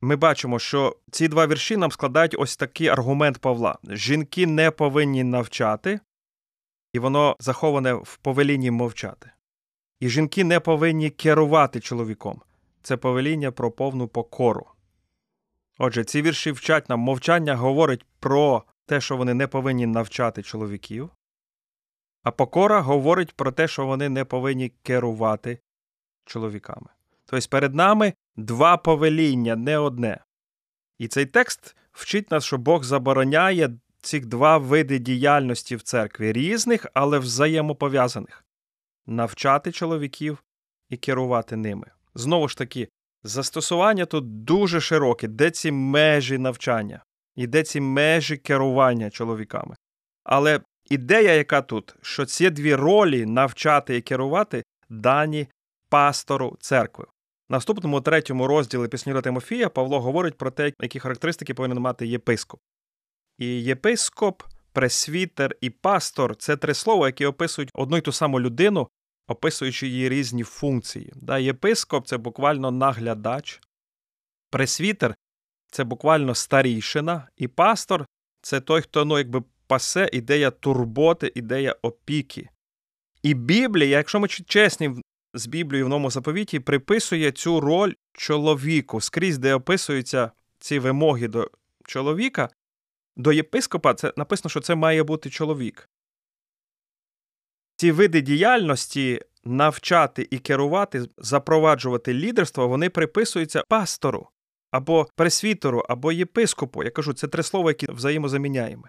Ми 0.00 0.16
бачимо, 0.16 0.58
що 0.58 0.96
ці 1.10 1.28
два 1.28 1.46
вірші 1.46 1.76
нам 1.76 1.92
складають 1.92 2.36
ось 2.38 2.56
такий 2.56 2.88
аргумент 2.88 3.38
Павла: 3.38 3.78
жінки 3.84 4.46
не 4.46 4.70
повинні 4.70 5.24
навчати, 5.24 6.00
і 6.92 6.98
воно 6.98 7.36
заховане 7.40 7.92
в 7.92 8.16
повелінні 8.16 8.70
мовчати. 8.70 9.30
І 10.00 10.08
жінки 10.08 10.44
не 10.44 10.60
повинні 10.60 11.10
керувати 11.10 11.80
чоловіком. 11.80 12.42
Це 12.82 12.96
повеління 12.96 13.52
про 13.52 13.70
повну 13.70 14.08
покору. 14.08 14.66
Отже, 15.78 16.04
ці 16.04 16.22
вірші 16.22 16.52
вчать 16.52 16.88
нам 16.88 17.00
мовчання 17.00 17.56
говорить 17.56 18.06
про 18.20 18.64
те, 18.86 19.00
що 19.00 19.16
вони 19.16 19.34
не 19.34 19.46
повинні 19.46 19.86
навчати 19.86 20.42
чоловіків, 20.42 21.10
а 22.22 22.30
покора 22.30 22.80
говорить 22.80 23.32
про 23.32 23.52
те, 23.52 23.68
що 23.68 23.86
вони 23.86 24.08
не 24.08 24.24
повинні 24.24 24.72
керувати 24.82 25.58
чоловіками. 26.24 26.88
Тобто 27.26 27.48
перед 27.48 27.74
нами 27.74 28.14
два 28.36 28.76
повеління, 28.76 29.56
не 29.56 29.78
одне. 29.78 30.24
І 30.98 31.08
цей 31.08 31.26
текст 31.26 31.76
вчить 31.92 32.30
нас, 32.30 32.44
що 32.44 32.58
Бог 32.58 32.84
забороняє 32.84 33.70
ці 34.00 34.20
два 34.20 34.58
види 34.58 34.98
діяльності 34.98 35.76
в 35.76 35.82
церкві 35.82 36.32
різних, 36.32 36.86
але 36.94 37.18
взаємопов'язаних 37.18 38.44
навчати 39.08 39.72
чоловіків 39.72 40.44
і 40.88 40.96
керувати 40.96 41.56
ними. 41.56 41.86
Знову 42.14 42.48
ж 42.48 42.56
таки, 42.56 42.88
застосування 43.22 44.04
тут 44.04 44.44
дуже 44.44 44.80
широке, 44.80 45.28
де 45.28 45.50
ці 45.50 45.70
межі 45.70 46.38
навчання, 46.38 47.02
і 47.36 47.46
де 47.46 47.62
ці 47.62 47.80
межі 47.80 48.36
керування 48.36 49.10
чоловіками. 49.10 49.76
Але 50.24 50.60
ідея, 50.90 51.32
яка 51.32 51.62
тут, 51.62 51.94
що 52.02 52.26
ці 52.26 52.50
дві 52.50 52.74
ролі 52.74 53.26
навчати 53.26 53.96
і 53.96 54.00
керувати, 54.00 54.62
дані 54.88 55.48
пастору 55.88 56.56
церкви. 56.60 57.06
Наступному 57.48 58.00
третьому 58.00 58.46
розділі 58.46 58.88
Піснюра 58.88 59.20
Тимофія 59.20 59.68
Павло 59.68 60.00
говорить 60.00 60.38
про 60.38 60.50
те, 60.50 60.72
які 60.80 60.98
характеристики 60.98 61.54
повинен 61.54 61.78
мати 61.78 62.06
єпископ. 62.06 62.60
І 63.38 63.46
єпископ, 63.46 64.42
пресвітер 64.72 65.56
і 65.60 65.70
пастор 65.70 66.36
це 66.36 66.56
три 66.56 66.74
слова, 66.74 67.06
які 67.06 67.26
описують 67.26 67.70
одну 67.74 67.96
й 67.96 68.00
ту 68.00 68.12
саму 68.12 68.40
людину, 68.40 68.88
описуючи 69.28 69.88
її 69.88 70.08
різні 70.08 70.42
функції. 70.42 71.12
Да, 71.16 71.38
Єпископ 71.38 72.06
це 72.06 72.16
буквально 72.16 72.70
наглядач, 72.70 73.60
пресвітер 74.50 75.14
це 75.70 75.84
буквально 75.84 76.34
старійшина, 76.34 77.28
і 77.36 77.48
пастор 77.48 78.06
це 78.42 78.60
той, 78.60 78.82
хто 78.82 79.04
ну, 79.04 79.18
якби 79.18 79.42
пасе 79.66 80.10
ідея 80.12 80.50
турботи, 80.50 81.32
ідея 81.34 81.76
опіки. 81.82 82.48
І 83.22 83.34
Біблія, 83.34 83.96
якщо 83.96 84.20
ми 84.20 84.28
чесні 84.28 84.90
з 85.34 85.46
Біблією 85.46 85.86
в 85.86 85.88
новому 85.88 86.10
заповіті, 86.10 86.60
приписує 86.60 87.32
цю 87.32 87.60
роль 87.60 87.92
чоловіку, 88.12 89.00
скрізь, 89.00 89.38
де 89.38 89.54
описуються 89.54 90.30
ці 90.58 90.78
вимоги 90.78 91.28
до 91.28 91.50
чоловіка, 91.84 92.48
до 93.16 93.32
єпископа 93.32 93.94
це 93.94 94.12
написано, 94.16 94.50
що 94.50 94.60
це 94.60 94.74
має 94.74 95.02
бути 95.02 95.30
чоловік. 95.30 95.88
Ці 97.80 97.92
види 97.92 98.20
діяльності 98.20 99.22
навчати 99.44 100.28
і 100.30 100.38
керувати, 100.38 101.06
запроваджувати 101.18 102.14
лідерство, 102.14 102.68
вони 102.68 102.90
приписуються 102.90 103.62
пастору 103.68 104.28
або 104.70 105.06
пресвітору, 105.16 105.84
або 105.88 106.12
єпископу. 106.12 106.84
Я 106.84 106.90
кажу, 106.90 107.12
це 107.12 107.28
три 107.28 107.42
слова, 107.42 107.70
які 107.70 107.92
взаємозаміняємо. 107.92 108.84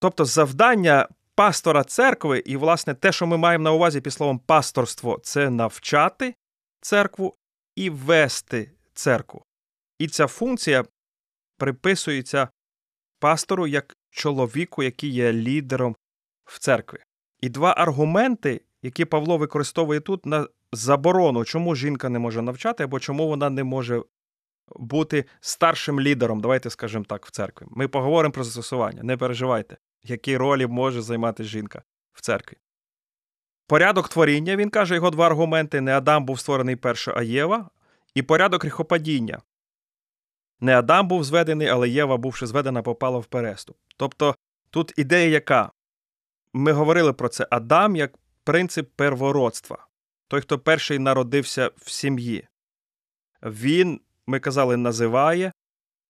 Тобто 0.00 0.24
завдання 0.24 1.08
пастора 1.34 1.84
церкви, 1.84 2.42
і, 2.46 2.56
власне, 2.56 2.94
те, 2.94 3.12
що 3.12 3.26
ми 3.26 3.36
маємо 3.36 3.64
на 3.64 3.72
увазі 3.72 4.00
під 4.00 4.12
словом 4.12 4.38
пасторство, 4.38 5.20
це 5.22 5.50
навчати 5.50 6.34
церкву 6.80 7.34
і 7.76 7.90
вести 7.90 8.70
церкву. 8.94 9.44
І 9.98 10.08
ця 10.08 10.26
функція 10.26 10.84
приписується 11.58 12.48
пастору 13.18 13.66
як 13.66 13.96
чоловіку, 14.10 14.82
який 14.82 15.10
є 15.10 15.32
лідером 15.32 15.96
в 16.44 16.58
церкві. 16.58 16.98
І 17.44 17.48
два 17.48 17.74
аргументи, 17.76 18.60
які 18.82 19.04
Павло 19.04 19.38
використовує 19.38 20.00
тут 20.00 20.26
на 20.26 20.48
заборону, 20.72 21.44
чому 21.44 21.74
жінка 21.74 22.08
не 22.08 22.18
може 22.18 22.42
навчати, 22.42 22.84
або 22.84 23.00
чому 23.00 23.28
вона 23.28 23.50
не 23.50 23.64
може 23.64 24.02
бути 24.76 25.24
старшим 25.40 26.00
лідером, 26.00 26.40
давайте 26.40 26.70
скажемо 26.70 27.04
так, 27.04 27.26
в 27.26 27.30
церкві. 27.30 27.66
Ми 27.70 27.88
поговоримо 27.88 28.32
про 28.32 28.44
застосування, 28.44 29.02
не 29.02 29.16
переживайте, 29.16 29.76
які 30.02 30.36
ролі 30.36 30.66
може 30.66 31.02
займати 31.02 31.44
жінка 31.44 31.82
в 32.12 32.20
церкві. 32.20 32.56
Порядок 33.66 34.08
творіння, 34.08 34.56
він 34.56 34.70
каже 34.70 34.94
його 34.94 35.10
два 35.10 35.26
аргументи: 35.26 35.80
не 35.80 35.96
Адам 35.96 36.24
був 36.24 36.40
створений 36.40 36.76
перше, 36.76 37.12
а 37.16 37.22
Єва, 37.22 37.70
і 38.14 38.22
порядок 38.22 38.62
гріхопадіння. 38.62 39.42
Не 40.60 40.78
Адам 40.78 41.08
був 41.08 41.24
зведений, 41.24 41.68
але 41.68 41.88
Єва, 41.88 42.16
бувши 42.16 42.46
зведена, 42.46 42.82
попала 42.82 43.18
в 43.18 43.26
переступ. 43.26 43.76
Тобто 43.96 44.34
тут 44.70 44.92
ідея 44.96 45.28
яка? 45.28 45.70
Ми 46.56 46.72
говорили 46.72 47.12
про 47.12 47.28
це 47.28 47.46
Адам 47.50 47.96
як 47.96 48.18
принцип 48.44 48.90
первородства, 48.96 49.86
той, 50.28 50.40
хто 50.40 50.58
перший 50.58 50.98
народився 50.98 51.70
в 51.76 51.90
сім'ї. 51.90 52.48
Він 53.42 54.00
ми 54.26 54.40
казали, 54.40 54.76
називає 54.76 55.52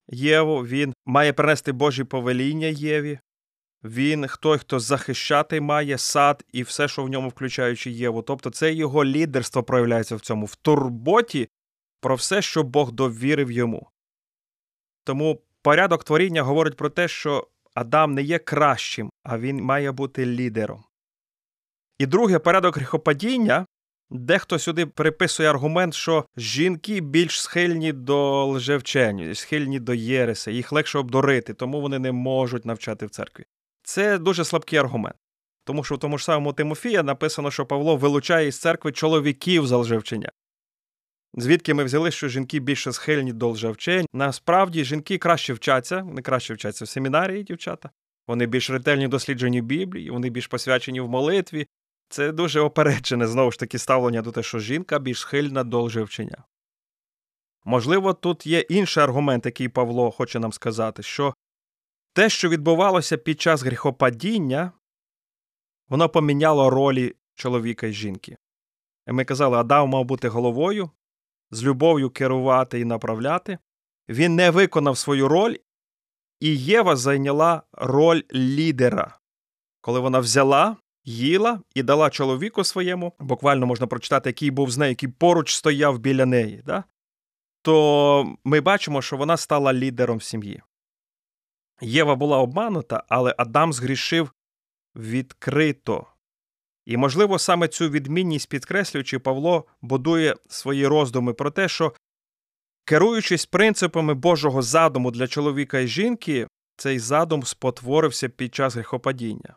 Єву, 0.09 0.67
він 0.67 0.95
має 1.07 1.33
принести 1.33 1.73
Божі 1.73 2.05
повеління 2.05 2.67
Єві, 2.67 3.19
він 3.85 4.27
той, 4.41 4.59
хто 4.59 4.81
захищати 4.81 5.61
має 5.61 5.99
сад 5.99 6.45
і 6.53 6.63
все, 6.63 6.89
що 6.89 7.03
в 7.03 7.09
ньому 7.09 7.29
включаючи 7.29 7.91
Єву. 7.91 8.23
Тобто 8.23 8.51
це 8.51 8.73
його 8.73 9.05
лідерство 9.05 9.63
проявляється 9.63 10.17
в 10.17 10.21
цьому, 10.21 10.47
в 10.47 10.57
турботі 10.57 11.49
про 12.01 12.15
все, 12.15 12.43
що 12.43 12.63
Бог 12.63 12.93
довірив 12.93 13.51
йому. 13.51 13.91
Тому 15.05 15.43
порядок 15.63 16.05
творіння 16.05 16.43
говорить 16.43 16.77
про 16.77 16.91
те, 16.91 17.09
що 17.09 17.49
Адам 17.75 18.14
не 18.14 18.23
є 18.23 18.38
кращим, 18.38 19.11
а 19.23 19.38
він 19.38 19.62
має 19.62 19.93
бути 19.93 20.26
лідером. 20.26 20.85
І 21.99 22.07
друге, 22.07 22.38
порядок 22.38 22.76
гріхопадіння 22.76 23.66
Дехто 24.11 24.59
сюди 24.59 24.87
приписує 24.87 25.50
аргумент, 25.50 25.95
що 25.95 26.25
жінки 26.37 27.00
більш 27.00 27.43
схильні 27.43 27.93
до 27.93 28.47
лжевчення, 28.47 29.35
схильні 29.35 29.81
до 29.81 29.95
єреси, 29.95 30.52
їх 30.52 30.73
легше 30.73 30.99
обдурити, 30.99 31.54
тому 31.54 31.81
вони 31.81 31.99
не 31.99 32.12
можуть 32.12 32.64
навчати 32.64 33.07
в 33.07 33.11
церкві. 33.11 33.45
Це 33.83 34.19
дуже 34.19 34.45
слабкий 34.45 34.78
аргумент. 34.78 35.16
Тому 35.64 35.85
що 35.85 35.95
в 35.95 35.99
тому 35.99 36.19
ж 36.19 36.25
самому 36.25 36.52
Тимофія 36.52 37.02
написано, 37.02 37.50
що 37.50 37.66
Павло 37.66 37.97
вилучає 37.97 38.49
із 38.49 38.61
церкви 38.61 38.93
чоловіків 38.93 39.66
за 39.66 39.76
лжевчення. 39.76 40.31
Звідки 41.37 41.75
ми 41.75 41.85
взяли, 41.85 42.11
що 42.11 42.29
жінки 42.29 42.61
більше 42.61 42.93
схильні 42.93 43.33
до 43.33 43.49
лжевчень. 43.49 44.07
Насправді 44.12 44.85
жінки 44.85 45.19
краще 45.19 45.53
вчаться, 45.53 46.03
вони 46.03 46.23
краще 46.23 46.55
вчаться 46.55 46.85
в 46.85 46.88
семінарії, 46.88 47.43
дівчата. 47.43 47.91
Вони 48.26 48.47
більш 48.47 48.71
ретельні 48.71 49.09
досліджені 49.09 49.62
Біблії, 49.62 50.11
вони 50.11 50.31
більш 50.31 50.47
посвячені 50.47 51.00
в 51.00 51.09
молитві. 51.09 51.67
Це 52.09 52.33
дуже 52.33 52.61
опереджене, 52.61 53.26
знову 53.26 53.50
ж 53.50 53.59
таки, 53.59 53.79
ставлення 53.79 54.23
до 54.23 54.33
те, 54.33 54.43
що 54.43 54.59
жінка 54.59 54.99
більш 54.99 55.19
схильна 55.19 55.64
до 55.64 55.83
лжевчення. 55.83 56.45
Можливо, 57.64 58.14
тут 58.14 58.47
є 58.47 58.61
інший 58.61 59.03
аргумент, 59.03 59.47
який 59.47 59.69
Павло 59.69 60.11
хоче 60.11 60.38
нам 60.38 60.53
сказати, 60.53 61.03
що 61.03 61.35
те, 62.12 62.29
що 62.29 62.49
відбувалося 62.49 63.17
під 63.17 63.41
час 63.41 63.62
гріхопадіння, 63.62 64.73
воно 65.88 66.09
поміняло 66.09 66.71
ролі 66.71 67.14
чоловіка 67.35 67.87
і 67.87 67.93
жінки. 67.93 68.37
Ми 69.07 69.25
казали, 69.25 69.57
Адам 69.57 69.88
мав 69.88 70.05
бути 70.05 70.29
головою, 70.29 70.91
з 71.54 71.64
любов'ю 71.64 72.11
керувати 72.11 72.80
і 72.80 72.84
направляти. 72.84 73.58
Він 74.08 74.34
не 74.34 74.50
виконав 74.50 74.99
свою 74.99 75.28
роль, 75.28 75.56
і 76.40 76.56
Єва 76.56 76.96
зайняла 76.96 77.62
роль 77.73 78.23
лідера, 78.34 79.18
коли 79.80 80.00
вона 80.00 80.18
взяла, 80.18 80.76
їла 81.04 81.61
і 81.75 81.82
дала 81.82 82.11
чоловіку 82.11 82.64
своєму, 82.64 83.12
буквально 83.18 83.66
можна 83.66 83.87
прочитати, 83.87 84.28
який 84.28 84.50
був 84.50 84.70
з 84.70 84.78
нею, 84.78 84.90
який 84.90 85.08
поруч 85.08 85.54
стояв 85.54 85.99
біля 85.99 86.26
неї. 86.26 86.62
Да? 86.66 86.84
То 87.62 88.37
ми 88.44 88.61
бачимо, 88.61 89.02
що 89.02 89.16
вона 89.16 89.37
стала 89.37 89.73
лідером 89.75 90.18
в 90.18 90.23
сім'ї. 90.23 90.62
Єва 91.80 92.14
була 92.14 92.38
обманута, 92.38 93.04
але 93.08 93.34
Адам 93.38 93.73
згрішив 93.73 94.32
відкрито. 94.96 96.06
І, 96.87 96.97
можливо, 96.97 97.38
саме 97.38 97.69
цю 97.69 97.91
відмінність 97.91 98.49
підкреслюючи, 98.49 99.19
Павло 99.19 99.64
будує 99.83 100.37
свої 100.49 100.87
роздуми 100.87 101.35
про 101.35 101.50
те, 101.50 101.69
що, 101.69 101.95
керуючись 102.85 103.47
принципами 103.47 104.14
Божого 104.14 104.62
задуму 104.62 105.11
для 105.11 105.29
чоловіка 105.29 105.79
і 105.79 105.87
жінки, 105.87 106.49
цей 106.76 106.99
задум 106.99 107.43
спотворився 107.43 108.29
під 108.29 108.55
час 108.55 108.75
гріхопадіння. 108.75 109.57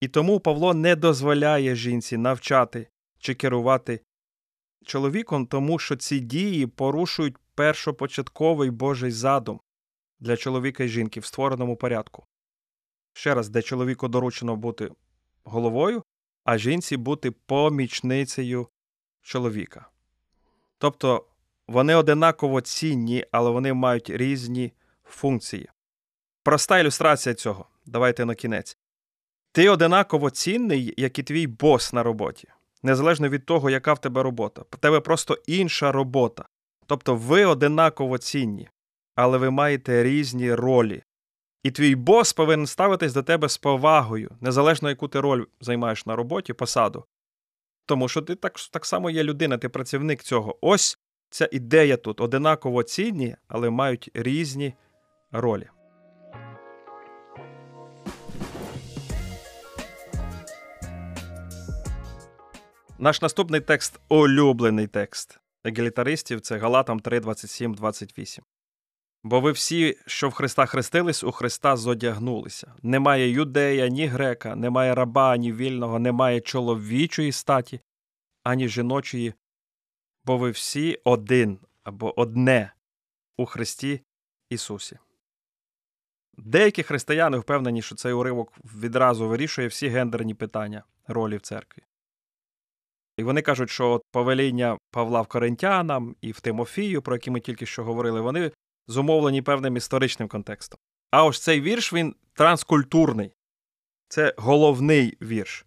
І 0.00 0.08
тому 0.08 0.40
Павло 0.40 0.74
не 0.74 0.96
дозволяє 0.96 1.74
жінці 1.74 2.16
навчати 2.16 2.88
чи 3.18 3.34
керувати 3.34 4.00
чоловіком, 4.84 5.46
тому 5.46 5.78
що 5.78 5.96
ці 5.96 6.20
дії 6.20 6.66
порушують 6.66 7.36
першопочатковий 7.54 8.70
Божий 8.70 9.10
задум 9.10 9.60
для 10.20 10.36
чоловіка 10.36 10.84
і 10.84 10.88
жінки 10.88 11.20
в 11.20 11.24
створеному 11.24 11.76
порядку. 11.76 12.26
Ще 13.12 13.34
раз, 13.34 13.48
де 13.48 13.62
чоловіку 13.62 14.08
доручено 14.08 14.56
бути 14.56 14.90
головою, 15.44 16.02
а 16.44 16.58
жінці 16.58 16.96
бути 16.96 17.30
помічницею 17.30 18.68
чоловіка. 19.22 19.88
Тобто 20.78 21.26
вони 21.68 21.94
одинаково 21.94 22.60
цінні, 22.60 23.24
але 23.32 23.50
вони 23.50 23.72
мають 23.72 24.10
різні 24.10 24.72
функції. 25.04 25.68
Проста 26.42 26.78
ілюстрація 26.78 27.34
цього. 27.34 27.66
Давайте 27.86 28.24
на 28.24 28.34
кінець. 28.34 28.78
Ти 29.52 29.68
одинаково 29.68 30.30
цінний, 30.30 30.94
як 30.96 31.18
і 31.18 31.22
твій 31.22 31.46
бос 31.46 31.92
на 31.92 32.02
роботі, 32.02 32.48
незалежно 32.82 33.28
від 33.28 33.46
того, 33.46 33.70
яка 33.70 33.92
в 33.92 34.00
тебе 34.00 34.22
робота. 34.22 34.62
В 34.70 34.76
тебе 34.76 35.00
просто 35.00 35.38
інша 35.46 35.92
робота. 35.92 36.46
Тобто 36.86 37.16
ви 37.16 37.44
одинаково 37.44 38.18
цінні, 38.18 38.68
але 39.14 39.38
ви 39.38 39.50
маєте 39.50 40.02
різні 40.02 40.54
ролі. 40.54 41.02
І 41.62 41.70
твій 41.70 41.94
бос 41.94 42.32
повинен 42.32 42.66
ставитись 42.66 43.12
до 43.12 43.22
тебе 43.22 43.48
з 43.48 43.58
повагою, 43.58 44.30
незалежно 44.40 44.88
яку 44.88 45.08
ти 45.08 45.20
роль 45.20 45.44
займаєш 45.60 46.06
на 46.06 46.16
роботі, 46.16 46.52
посаду. 46.52 47.04
Тому 47.86 48.08
що 48.08 48.22
ти 48.22 48.34
так 48.34 48.54
так 48.70 48.86
само 48.86 49.10
є 49.10 49.22
людина, 49.22 49.58
ти 49.58 49.68
працівник 49.68 50.22
цього. 50.22 50.58
Ось 50.60 50.98
ця 51.30 51.48
ідея 51.52 51.96
тут 51.96 52.20
одинаково 52.20 52.82
цінні, 52.82 53.36
але 53.48 53.70
мають 53.70 54.10
різні 54.14 54.74
ролі. 55.32 55.68
Наш 62.98 63.22
наступний 63.22 63.60
текст 63.60 64.00
улюблений 64.08 64.86
текст 64.86 65.40
егалітаристів 65.64 66.40
це 66.40 66.58
Галатам 66.58 67.00
3, 67.00 67.20
27, 67.20 67.74
28. 67.74 68.44
Бо 69.24 69.40
ви 69.40 69.52
всі, 69.52 69.98
що 70.06 70.28
в 70.28 70.32
Христа 70.32 70.66
хрестились, 70.66 71.24
у 71.24 71.32
Христа 71.32 71.76
зодягнулися. 71.76 72.74
Немає 72.82 73.30
юдея, 73.30 73.88
ні 73.88 74.06
грека, 74.06 74.56
немає 74.56 74.94
раба, 74.94 75.36
ні 75.36 75.52
вільного, 75.52 75.98
немає 75.98 76.40
чоловічої 76.40 77.32
статі, 77.32 77.80
ані 78.42 78.68
жіночої, 78.68 79.34
бо 80.24 80.38
ви 80.38 80.50
всі 80.50 81.00
один 81.04 81.58
або 81.84 82.20
одне 82.20 82.72
у 83.36 83.46
Христі 83.46 84.00
Ісусі. 84.50 84.98
Деякі 86.36 86.82
християни 86.82 87.38
впевнені, 87.38 87.82
що 87.82 87.94
цей 87.94 88.12
уривок 88.12 88.52
відразу 88.64 89.28
вирішує 89.28 89.68
всі 89.68 89.88
гендерні 89.88 90.34
питання 90.34 90.84
ролі 91.06 91.36
в 91.36 91.40
церкві. 91.40 91.82
І 93.16 93.22
вони 93.22 93.42
кажуть, 93.42 93.70
що 93.70 93.90
от 93.90 94.02
повеління 94.10 94.78
Павла 94.90 95.20
в 95.20 95.26
Коринтянам 95.26 96.16
і 96.20 96.32
в 96.32 96.40
Тимофію, 96.40 97.02
про 97.02 97.16
які 97.16 97.30
ми 97.30 97.40
тільки 97.40 97.66
що 97.66 97.84
говорили, 97.84 98.20
вони 98.20 98.50
зумовлені 98.86 99.42
певним 99.42 99.76
історичним 99.76 100.28
контекстом. 100.28 100.78
А 101.10 101.24
ось 101.24 101.40
цей 101.40 101.60
вірш 101.60 101.92
він 101.92 102.14
транскультурний. 102.32 103.32
Це 104.08 104.34
головний 104.36 105.16
вірш. 105.22 105.66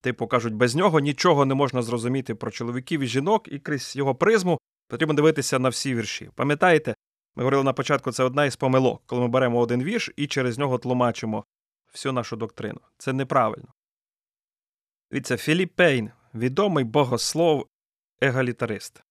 Типу 0.00 0.26
кажуть, 0.26 0.54
без 0.54 0.74
нього 0.74 1.00
нічого 1.00 1.44
не 1.46 1.54
можна 1.54 1.82
зрозуміти 1.82 2.34
про 2.34 2.50
чоловіків 2.50 3.00
і 3.00 3.06
жінок, 3.06 3.48
і 3.48 3.58
крізь 3.58 3.96
його 3.96 4.14
призму 4.14 4.58
потрібно 4.88 5.14
дивитися 5.14 5.58
на 5.58 5.68
всі 5.68 5.94
вірші. 5.94 6.30
Пам'ятаєте, 6.34 6.94
ми 7.36 7.42
говорили 7.42 7.64
на 7.64 7.72
початку, 7.72 8.12
це 8.12 8.24
одна 8.24 8.44
із 8.44 8.56
помилок, 8.56 9.02
коли 9.06 9.22
ми 9.22 9.28
беремо 9.28 9.58
один 9.58 9.82
вірш 9.82 10.10
і 10.16 10.26
через 10.26 10.58
нього 10.58 10.78
тлумачимо 10.78 11.44
всю 11.92 12.12
нашу 12.12 12.36
доктрину. 12.36 12.80
Це 12.98 13.12
неправильно. 13.12 13.68
Дивіться, 15.10 15.36
Філіп 15.36 15.74
Пейн, 15.74 16.10
відомий 16.34 16.84
богослов 16.84 17.66
егалітарист. 18.20 19.02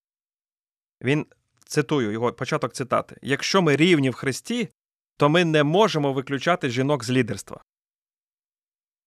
Він 1.02 1.26
цитую 1.70 2.12
його 2.12 2.32
початок 2.32 2.72
цитати: 2.72 3.16
Якщо 3.22 3.62
ми 3.62 3.76
рівні 3.76 4.10
в 4.10 4.14
Христі, 4.14 4.68
то 5.16 5.28
ми 5.28 5.44
не 5.44 5.64
можемо 5.64 6.12
виключати 6.12 6.70
жінок 6.70 7.04
з 7.04 7.10
лідерства. 7.10 7.64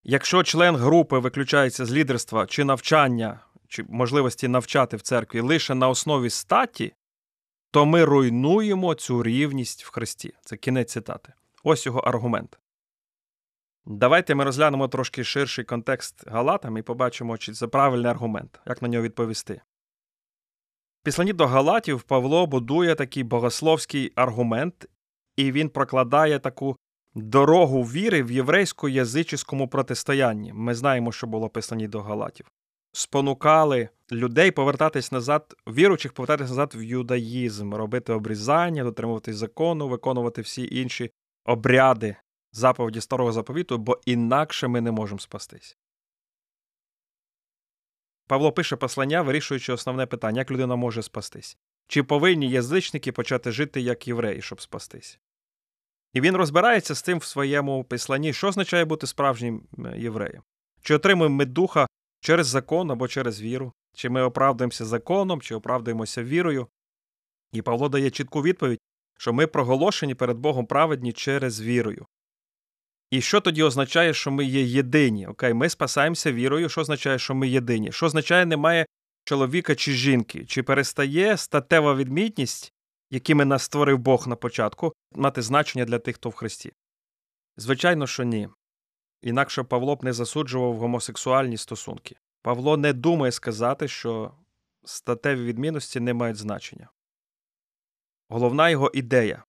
Якщо 0.04 0.44
член 0.44 0.76
групи 0.76 1.20
виключається 1.20 1.86
з 1.86 1.92
лідерства 1.92 2.46
чи 2.46 2.64
навчання, 2.64 3.40
чи 3.68 3.86
можливості 3.90 4.48
навчати 4.48 4.98
в 4.98 5.02
церкві 5.02 5.40
лише 5.40 5.76
на 5.76 5.90
основі 5.90 6.30
статі, 6.30 6.94
то 7.72 7.86
ми 7.86 8.06
руйнуємо 8.06 8.96
цю 8.96 9.24
рівність 9.24 9.84
в 9.86 9.92
Христі. 9.92 10.34
Це 10.42 10.58
кінець 10.58 10.92
цитати. 10.92 11.34
Ось 11.64 11.86
його 11.86 12.00
аргумент. 12.00 12.60
Давайте 13.86 14.36
ми 14.36 14.44
розглянемо 14.44 14.88
трошки 14.88 15.24
ширший 15.24 15.66
контекст 15.66 16.28
Галатам 16.28 16.78
і 16.78 16.82
побачимо, 16.82 17.38
чи 17.38 17.54
це 17.54 17.68
правильний 17.68 18.12
аргумент, 18.12 18.60
як 18.66 18.82
на 18.82 18.88
нього 18.88 19.04
відповісти. 19.04 19.62
Післані 21.04 21.34
до 21.34 21.48
Галатів 21.48 22.02
Павло 22.02 22.48
будує 22.48 22.96
такий 22.96 23.24
богословський 23.24 24.12
аргумент, 24.16 24.86
і 25.36 25.52
він 25.52 25.70
прокладає 25.70 26.40
таку 26.40 26.78
дорогу 27.16 27.84
віри 27.84 28.24
в 28.24 28.32
єврейсько-язичському 28.32 29.68
протистоянні. 29.68 30.54
Ми 30.54 30.76
знаємо, 30.76 31.12
що 31.12 31.28
було 31.28 31.50
писані 31.50 31.88
до 31.88 32.02
Галатів. 32.02 32.46
Спонукали 32.92 33.90
людей 34.12 34.52
повертатись 34.52 35.12
назад, 35.12 35.56
віруючих 35.68 36.14
повертатись 36.14 36.50
назад 36.50 36.74
в 36.76 36.84
юдаїзм, 36.84 37.74
робити 37.74 38.14
обрізання, 38.14 38.84
дотримуватись 38.84 39.36
закону, 39.36 39.88
виконувати 39.88 40.42
всі 40.42 40.70
інші 40.72 41.12
обряди 41.46 42.16
заповіді 42.52 43.02
старого 43.02 43.32
заповіту, 43.32 43.78
бо 43.78 44.00
інакше 44.06 44.68
ми 44.68 44.82
не 44.82 44.92
можемо 44.92 45.20
спастись. 45.20 45.78
Павло 48.28 48.52
пише 48.52 48.76
послання, 48.76 49.22
вирішуючи 49.22 49.74
основне 49.74 50.06
питання, 50.06 50.42
як 50.42 50.52
людина 50.52 50.76
може 50.76 51.04
спастись. 51.04 51.58
Чи 51.88 52.04
повинні 52.04 52.50
язичники 52.50 53.12
почати 53.12 53.52
жити 53.52 53.82
як 53.82 54.08
євреї, 54.08 54.42
щоб 54.42 54.62
спастись? 54.62 55.20
І 56.14 56.22
він 56.22 56.36
розбирається 56.36 56.96
з 56.96 57.02
цим 57.02 57.18
в 57.18 57.24
своєму 57.24 57.84
писанні, 57.84 58.34
що 58.34 58.48
означає 58.48 58.86
бути 58.86 59.08
справжнім 59.08 59.64
євреєм. 59.96 60.44
Чи 60.82 60.96
отримуємо 60.96 61.36
ми 61.36 61.46
духа 61.46 61.88
через 62.20 62.48
закон 62.48 62.92
або 62.92 63.08
через 63.08 63.42
віру, 63.42 63.74
чи 63.94 64.10
ми 64.10 64.22
оправдуємося 64.22 64.86
законом, 64.86 65.42
чи 65.42 65.56
оправдуємося 65.56 66.24
вірою. 66.24 66.68
І 67.52 67.62
Павло 67.62 67.90
дає 67.90 68.12
чітку 68.12 68.42
відповідь, 68.42 68.80
що 69.18 69.34
ми 69.34 69.48
проголошені 69.48 70.16
перед 70.16 70.38
Богом 70.38 70.66
праведні 70.66 71.14
через 71.14 71.62
вірою. 71.62 72.06
І 73.14 73.22
що 73.22 73.42
тоді 73.42 73.64
означає, 73.64 74.14
що 74.14 74.32
ми 74.32 74.46
є 74.46 74.62
єдині? 74.64 75.28
Окей, 75.28 75.54
ми 75.54 75.70
спасаємося 75.70 76.32
вірою. 76.32 76.70
Що 76.70 76.82
означає, 76.82 77.20
що 77.20 77.36
ми 77.36 77.48
єдині? 77.48 77.92
Що 77.92 78.06
означає, 78.06 78.46
немає 78.46 78.86
чоловіка 79.24 79.76
чи 79.76 79.92
жінки? 79.92 80.46
Чи 80.46 80.64
перестає 80.64 81.38
статева 81.38 81.96
відмітність, 81.96 82.74
якими 83.12 83.46
нас 83.46 83.64
створив 83.64 83.98
Бог 83.98 84.28
на 84.28 84.36
початку, 84.36 84.94
мати 85.16 85.42
значення 85.42 85.86
для 85.86 86.00
тих, 86.00 86.16
хто 86.16 86.30
в 86.30 86.34
Христі? 86.34 86.72
Звичайно, 87.58 88.08
що 88.08 88.24
ні. 88.24 88.50
Інакше 89.22 89.64
Павло 89.64 89.96
б 89.96 90.04
не 90.04 90.14
засуджував 90.14 90.78
гомосексуальні 90.78 91.58
стосунки. 91.58 92.16
Павло 92.42 92.78
не 92.78 92.94
думає 92.94 93.32
сказати, 93.32 93.88
що 93.88 94.32
статеві 94.86 95.44
відмінності 95.44 96.00
не 96.00 96.14
мають 96.14 96.38
значення. 96.38 96.90
Головна 98.30 98.70
його 98.70 98.92
ідея 98.94 99.44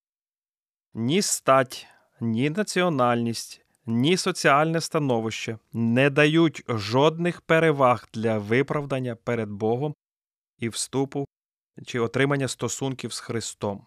ні 0.94 1.22
стать, 1.22 1.86
ні 2.20 2.50
національність, 2.50 3.64
ні 3.86 4.16
соціальне 4.16 4.80
становище 4.80 5.58
не 5.72 6.10
дають 6.10 6.62
жодних 6.68 7.40
переваг 7.40 8.08
для 8.14 8.38
виправдання 8.38 9.16
перед 9.16 9.50
Богом 9.50 9.94
і 10.58 10.68
вступу 10.68 11.26
чи 11.86 12.00
отримання 12.00 12.48
стосунків 12.48 13.12
з 13.12 13.20
Христом. 13.20 13.86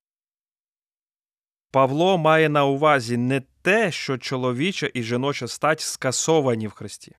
Павло 1.71 2.17
має 2.17 2.49
на 2.49 2.65
увазі 2.65 3.17
не 3.17 3.41
те, 3.61 3.91
що 3.91 4.17
чоловіча 4.17 4.89
і 4.93 5.03
жіноча 5.03 5.47
стать 5.47 5.79
скасовані 5.81 6.67
в 6.67 6.71
Христі, 6.71 7.15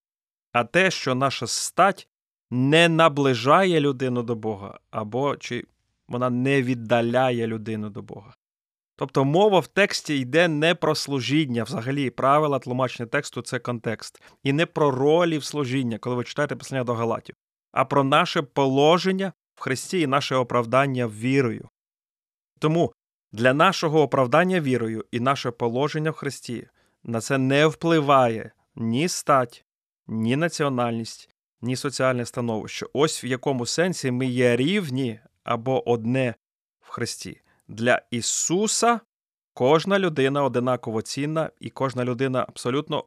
а 0.52 0.64
те, 0.64 0.90
що 0.90 1.14
наша 1.14 1.46
стать 1.46 2.08
не 2.50 2.88
наближає 2.88 3.80
людину 3.80 4.22
до 4.22 4.34
Бога, 4.34 4.80
або 4.90 5.36
чи 5.36 5.64
вона 6.08 6.30
не 6.30 6.62
віддаляє 6.62 7.46
людину 7.46 7.90
до 7.90 8.02
Бога. 8.02 8.34
Тобто 8.98 9.24
мова 9.24 9.60
в 9.60 9.66
тексті 9.66 10.18
йде 10.18 10.48
не 10.48 10.74
про 10.74 10.94
служіння, 10.94 11.64
взагалі 11.64 12.10
правила 12.10 12.58
тлумачення 12.58 13.06
тексту 13.06 13.42
це 13.42 13.58
контекст, 13.58 14.22
і 14.42 14.52
не 14.52 14.66
про 14.66 14.90
ролі 14.90 15.38
в 15.38 15.44
служіння, 15.44 15.98
коли 15.98 16.16
ви 16.16 16.24
читаєте 16.24 16.56
послання 16.56 16.84
до 16.84 16.94
Галатів, 16.94 17.34
а 17.72 17.84
про 17.84 18.04
наше 18.04 18.42
положення 18.42 19.32
в 19.54 19.60
Христі 19.60 20.00
і 20.00 20.06
наше 20.06 20.36
оправдання 20.36 21.06
вірою. 21.06 21.68
Тому 22.58 22.92
для 23.32 23.54
нашого 23.54 24.02
оправдання 24.02 24.60
вірою 24.60 25.04
і 25.10 25.20
наше 25.20 25.50
положення 25.50 26.10
в 26.10 26.14
Христі 26.14 26.68
на 27.04 27.20
це 27.20 27.38
не 27.38 27.66
впливає 27.66 28.52
ні 28.76 29.08
стать, 29.08 29.64
ні 30.06 30.36
національність, 30.36 31.30
ні 31.60 31.76
соціальне 31.76 32.26
становище. 32.26 32.86
Ось 32.92 33.24
в 33.24 33.26
якому 33.26 33.66
сенсі 33.66 34.10
ми 34.10 34.26
є 34.26 34.56
рівні 34.56 35.20
або 35.44 35.90
одне 35.90 36.34
в 36.80 36.88
Христі. 36.88 37.40
Для 37.68 38.02
Ісуса 38.10 39.00
кожна 39.54 39.98
людина 39.98 40.44
одинаково 40.44 41.02
цінна, 41.02 41.50
і 41.60 41.70
кожна 41.70 42.04
людина 42.04 42.44
абсолютно, 42.48 43.04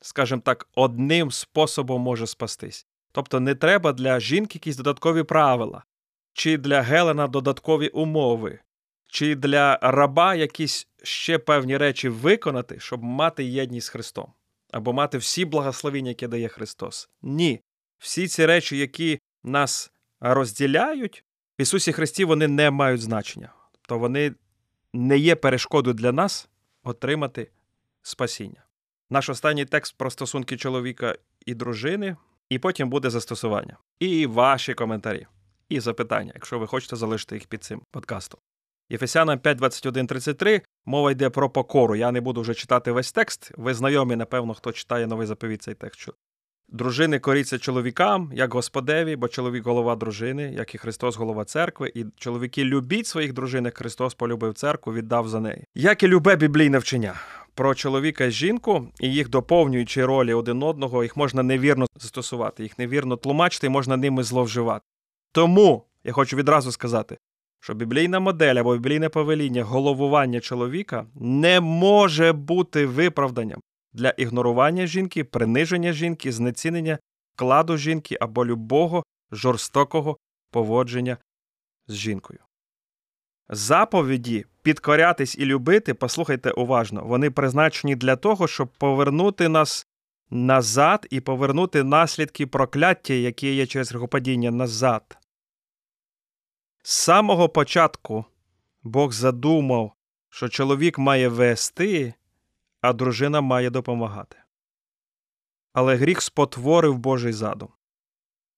скажімо 0.00 0.42
так, 0.44 0.68
одним 0.74 1.30
способом 1.30 2.02
може 2.02 2.26
спастись. 2.26 2.86
Тобто 3.12 3.40
не 3.40 3.54
треба 3.54 3.92
для 3.92 4.20
жінки 4.20 4.58
якісь 4.58 4.76
додаткові 4.76 5.22
правила, 5.22 5.84
чи 6.32 6.58
для 6.58 6.82
Гелена 6.82 7.26
додаткові 7.26 7.88
умови, 7.88 8.58
чи 9.06 9.34
для 9.34 9.78
раба 9.82 10.34
якісь 10.34 10.88
ще 11.02 11.38
певні 11.38 11.76
речі 11.76 12.08
виконати, 12.08 12.80
щоб 12.80 13.02
мати 13.02 13.44
єдність 13.44 13.86
з 13.86 13.90
Христом, 13.90 14.32
або 14.70 14.92
мати 14.92 15.18
всі 15.18 15.44
благословення, 15.44 16.08
які 16.08 16.26
дає 16.26 16.48
Христос. 16.48 17.08
Ні. 17.22 17.60
Всі 17.98 18.28
ці 18.28 18.46
речі, 18.46 18.78
які 18.78 19.20
нас 19.44 19.92
розділяють, 20.20 21.24
в 21.58 21.62
Ісусі 21.62 21.92
Христі 21.92 22.24
вони 22.24 22.48
не 22.48 22.70
мають 22.70 23.00
значення 23.00 23.52
то 23.90 23.98
вони 23.98 24.34
не 24.92 25.18
є 25.18 25.34
перешкодою 25.34 25.94
для 25.94 26.12
нас 26.12 26.48
отримати 26.82 27.50
спасіння. 28.02 28.64
Наш 29.10 29.28
останній 29.28 29.64
текст 29.64 29.96
про 29.96 30.10
стосунки 30.10 30.56
чоловіка 30.56 31.16
і 31.46 31.54
дружини, 31.54 32.16
і 32.48 32.58
потім 32.58 32.90
буде 32.90 33.10
застосування. 33.10 33.76
І 34.00 34.26
ваші 34.26 34.74
коментарі, 34.74 35.26
і 35.68 35.80
запитання, 35.80 36.32
якщо 36.34 36.58
ви 36.58 36.66
хочете 36.66 36.96
залишити 36.96 37.34
їх 37.34 37.46
під 37.46 37.64
цим 37.64 37.82
подкастом. 37.90 38.40
Єфесянам 38.90 39.38
5, 39.38 39.58
21, 39.58 40.06
33 40.06 40.62
мова 40.84 41.10
йде 41.10 41.30
про 41.30 41.50
покору. 41.50 41.96
Я 41.96 42.12
не 42.12 42.20
буду 42.20 42.40
вже 42.40 42.54
читати 42.54 42.92
весь 42.92 43.12
текст. 43.12 43.52
Ви 43.56 43.74
знайомі, 43.74 44.16
напевно, 44.16 44.54
хто 44.54 44.72
читає 44.72 45.06
новий 45.06 45.26
заповідь 45.26 45.62
цей 45.62 45.74
текст. 45.74 46.08
Дружини 46.72 47.18
коріться 47.18 47.58
чоловікам, 47.58 48.30
як 48.34 48.54
Господеві, 48.54 49.16
бо 49.16 49.28
чоловік 49.28 49.64
голова 49.64 49.96
дружини, 49.96 50.52
як 50.56 50.74
і 50.74 50.78
Христос 50.78 51.16
голова 51.16 51.44
церкви, 51.44 51.92
і 51.94 52.04
чоловіки 52.16 52.64
любіть 52.64 53.06
своїх 53.06 53.32
дружин, 53.32 53.64
як 53.64 53.78
Христос 53.78 54.14
полюбив 54.14 54.54
церкву, 54.54 54.92
віддав 54.92 55.28
за 55.28 55.40
неї. 55.40 55.64
Як 55.74 56.02
і 56.02 56.08
любе 56.08 56.36
біблійне 56.36 56.78
вчення 56.78 57.14
про 57.54 57.74
чоловіка 57.74 58.24
і 58.24 58.30
жінку 58.30 58.88
і 59.00 59.12
їх 59.12 59.28
доповнюючі 59.28 60.04
ролі 60.04 60.34
один 60.34 60.62
одного, 60.62 61.02
їх 61.02 61.16
можна 61.16 61.42
невірно 61.42 61.86
застосувати, 61.96 62.62
їх 62.62 62.78
невірно 62.78 63.16
тлумачити, 63.16 63.66
і 63.66 63.70
можна 63.70 63.96
ними 63.96 64.22
зловживати. 64.22 64.84
Тому 65.32 65.84
я 66.04 66.12
хочу 66.12 66.36
відразу 66.36 66.72
сказати, 66.72 67.18
що 67.60 67.74
біблійна 67.74 68.20
модель 68.20 68.54
або 68.54 68.74
біблійне 68.74 69.08
повеління 69.08 69.64
головування 69.64 70.40
чоловіка 70.40 71.06
не 71.14 71.60
може 71.60 72.32
бути 72.32 72.86
виправданням 72.86 73.60
для 73.92 74.10
ігнорування 74.10 74.86
жінки, 74.86 75.24
приниження 75.24 75.92
жінки, 75.92 76.32
знецінення 76.32 76.98
вкладу 77.34 77.76
жінки 77.76 78.16
або 78.20 78.46
любого 78.46 79.04
жорстокого 79.32 80.16
поводження 80.50 81.16
з 81.86 81.94
жінкою. 81.94 82.38
Заповіді 83.48 84.46
підкорятись 84.62 85.38
і 85.38 85.44
любити, 85.44 85.94
послухайте 85.94 86.50
уважно, 86.50 87.04
вони 87.04 87.30
призначені 87.30 87.96
для 87.96 88.16
того, 88.16 88.48
щоб 88.48 88.68
повернути 88.68 89.48
нас 89.48 89.86
назад 90.30 91.06
і 91.10 91.20
повернути 91.20 91.84
наслідки 91.84 92.46
прокляття, 92.46 93.14
які 93.14 93.54
є 93.54 93.66
через 93.66 93.90
грехопадіння 93.90 94.50
назад. 94.50 95.18
З 96.82 96.92
самого 96.92 97.48
початку 97.48 98.24
Бог 98.82 99.12
задумав, 99.12 99.92
що 100.30 100.48
чоловік 100.48 100.98
має 100.98 101.28
вести 101.28 102.14
а 102.80 102.92
дружина 102.92 103.40
має 103.40 103.70
допомагати. 103.70 104.36
Але 105.72 105.96
гріх 105.96 106.22
спотворив 106.22 106.98
Божий 106.98 107.32
задум. 107.32 107.68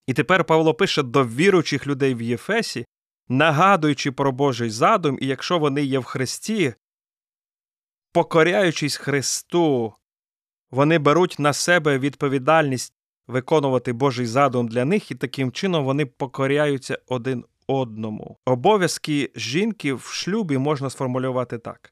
І 0.07 0.15
тепер 0.15 0.45
Павло 0.45 0.75
пише 0.75 1.03
до 1.03 1.25
віруючих 1.27 1.87
людей 1.87 2.15
в 2.15 2.23
Єфесі, 2.23 2.87
нагадуючи 3.29 4.13
про 4.13 4.33
Божий 4.33 4.71
задум, 4.71 5.19
і 5.21 5.27
якщо 5.27 5.59
вони 5.59 5.83
є 5.83 5.99
в 5.99 6.05
Христі, 6.05 6.75
покоряючись 8.13 8.97
Христу, 8.97 9.95
вони 10.71 10.99
беруть 10.99 11.39
на 11.39 11.53
себе 11.53 11.99
відповідальність 11.99 12.95
виконувати 13.27 13.93
Божий 13.93 14.27
задум 14.27 14.69
для 14.69 14.85
них, 14.85 15.11
і 15.11 15.15
таким 15.15 15.53
чином 15.53 15.85
вони 15.85 16.07
покоряються 16.07 16.99
один 17.07 17.45
одному. 17.67 18.39
Обов'язки 18.47 19.33
жінки 19.37 19.95
в 19.95 20.03
шлюбі 20.03 20.59
можна 20.59 20.91
сформулювати 20.91 21.59
так 21.59 21.92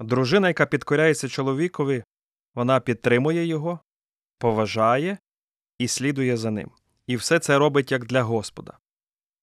Дружина, 0.00 0.48
яка 0.48 0.66
підкоряється 0.66 1.28
чоловікові, 1.28 2.04
вона 2.54 2.80
підтримує 2.80 3.46
його, 3.46 3.80
поважає 4.38 5.18
і 5.78 5.88
слідує 5.88 6.36
за 6.36 6.50
ним. 6.50 6.70
І 7.06 7.16
все 7.16 7.38
це 7.38 7.58
робить 7.58 7.92
як 7.92 8.04
для 8.06 8.22
Господа. 8.22 8.78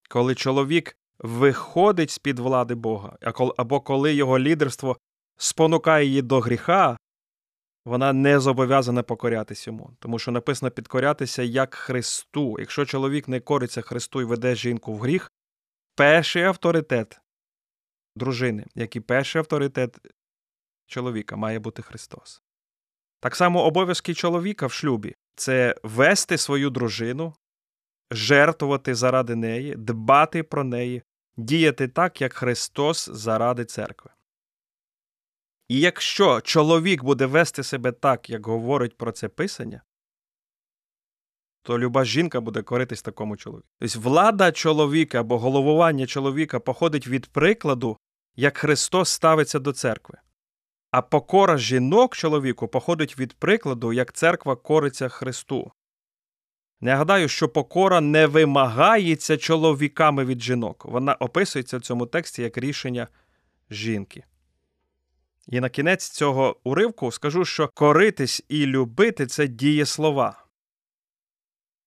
Коли 0.09 0.35
чоловік 0.35 0.97
виходить 1.19 2.11
з 2.11 2.19
під 2.19 2.39
влади 2.39 2.75
Бога, 2.75 3.17
або 3.57 3.81
коли 3.81 4.13
його 4.13 4.39
лідерство 4.39 4.97
спонукає 5.37 6.05
її 6.05 6.21
до 6.21 6.39
гріха, 6.39 6.97
вона 7.85 8.13
не 8.13 8.39
зобов'язана 8.39 9.03
покорятися 9.03 9.69
йому, 9.69 9.91
тому 9.99 10.19
що 10.19 10.31
написано 10.31 10.71
підкорятися 10.71 11.43
як 11.43 11.75
Христу. 11.75 12.55
Якщо 12.59 12.85
чоловік 12.85 13.27
не 13.27 13.39
кориться 13.39 13.81
Христу 13.81 14.21
і 14.21 14.25
веде 14.25 14.55
жінку 14.55 14.93
в 14.93 14.99
гріх, 14.99 15.31
перший 15.95 16.43
авторитет 16.43 17.21
дружини, 18.15 18.65
як 18.75 18.95
і 18.95 18.99
перший 18.99 19.39
авторитет 19.39 19.97
чоловіка 20.87 21.35
має 21.35 21.59
бути 21.59 21.81
Христос. 21.81 22.41
Так 23.19 23.35
само 23.35 23.63
обов'язки 23.63 24.13
чоловіка 24.13 24.67
в 24.67 24.71
шлюбі 24.71 25.15
це 25.35 25.75
вести 25.83 26.37
свою 26.37 26.69
дружину, 26.69 27.33
жертвувати 28.11 28.95
заради 28.95 29.35
неї, 29.35 29.75
дбати 29.75 30.43
про 30.43 30.63
неї, 30.63 31.03
діяти 31.37 31.87
так, 31.87 32.21
як 32.21 32.33
Христос 32.33 33.09
заради 33.09 33.65
церкви. 33.65 34.11
І 35.67 35.79
якщо 35.79 36.41
чоловік 36.41 37.03
буде 37.03 37.25
вести 37.25 37.63
себе 37.63 37.91
так, 37.91 38.29
як 38.29 38.47
говорить 38.47 38.97
про 38.97 39.11
це 39.11 39.27
Писання, 39.27 39.81
то 41.61 41.79
люба 41.79 42.05
жінка 42.05 42.41
буде 42.41 42.61
коритись 42.61 43.01
такому 43.01 43.37
чоловіку. 43.37 43.67
Тобто 43.79 43.99
влада 43.99 44.51
чоловіка 44.51 45.19
або 45.19 45.39
головування 45.39 46.07
чоловіка 46.07 46.59
походить 46.59 47.07
від 47.07 47.27
прикладу, 47.27 47.97
як 48.35 48.57
Христос 48.57 49.09
ставиться 49.09 49.59
до 49.59 49.73
церкви. 49.73 50.17
А 50.91 51.01
покора 51.01 51.57
жінок 51.57 52.15
чоловіку 52.15 52.67
походить 52.67 53.19
від 53.19 53.33
прикладу, 53.33 53.93
як 53.93 54.13
церква 54.13 54.55
кориться 54.55 55.09
Христу. 55.09 55.71
Нагадаю, 56.81 57.27
що 57.27 57.49
покора 57.49 58.01
не 58.01 58.27
вимагається 58.27 59.37
чоловіками 59.37 60.25
від 60.25 60.41
жінок. 60.41 60.85
Вона 60.85 61.13
описується 61.13 61.77
в 61.77 61.81
цьому 61.81 62.05
тексті 62.05 62.41
як 62.41 62.57
рішення 62.57 63.07
жінки. 63.69 64.23
І 65.47 65.59
на 65.59 65.69
кінець 65.69 66.09
цього 66.09 66.57
уривку 66.63 67.11
скажу, 67.11 67.45
що 67.45 67.67
коритись 67.67 68.43
і 68.49 68.65
любити 68.65 69.27
це 69.27 69.47
дієслова. 69.47 70.45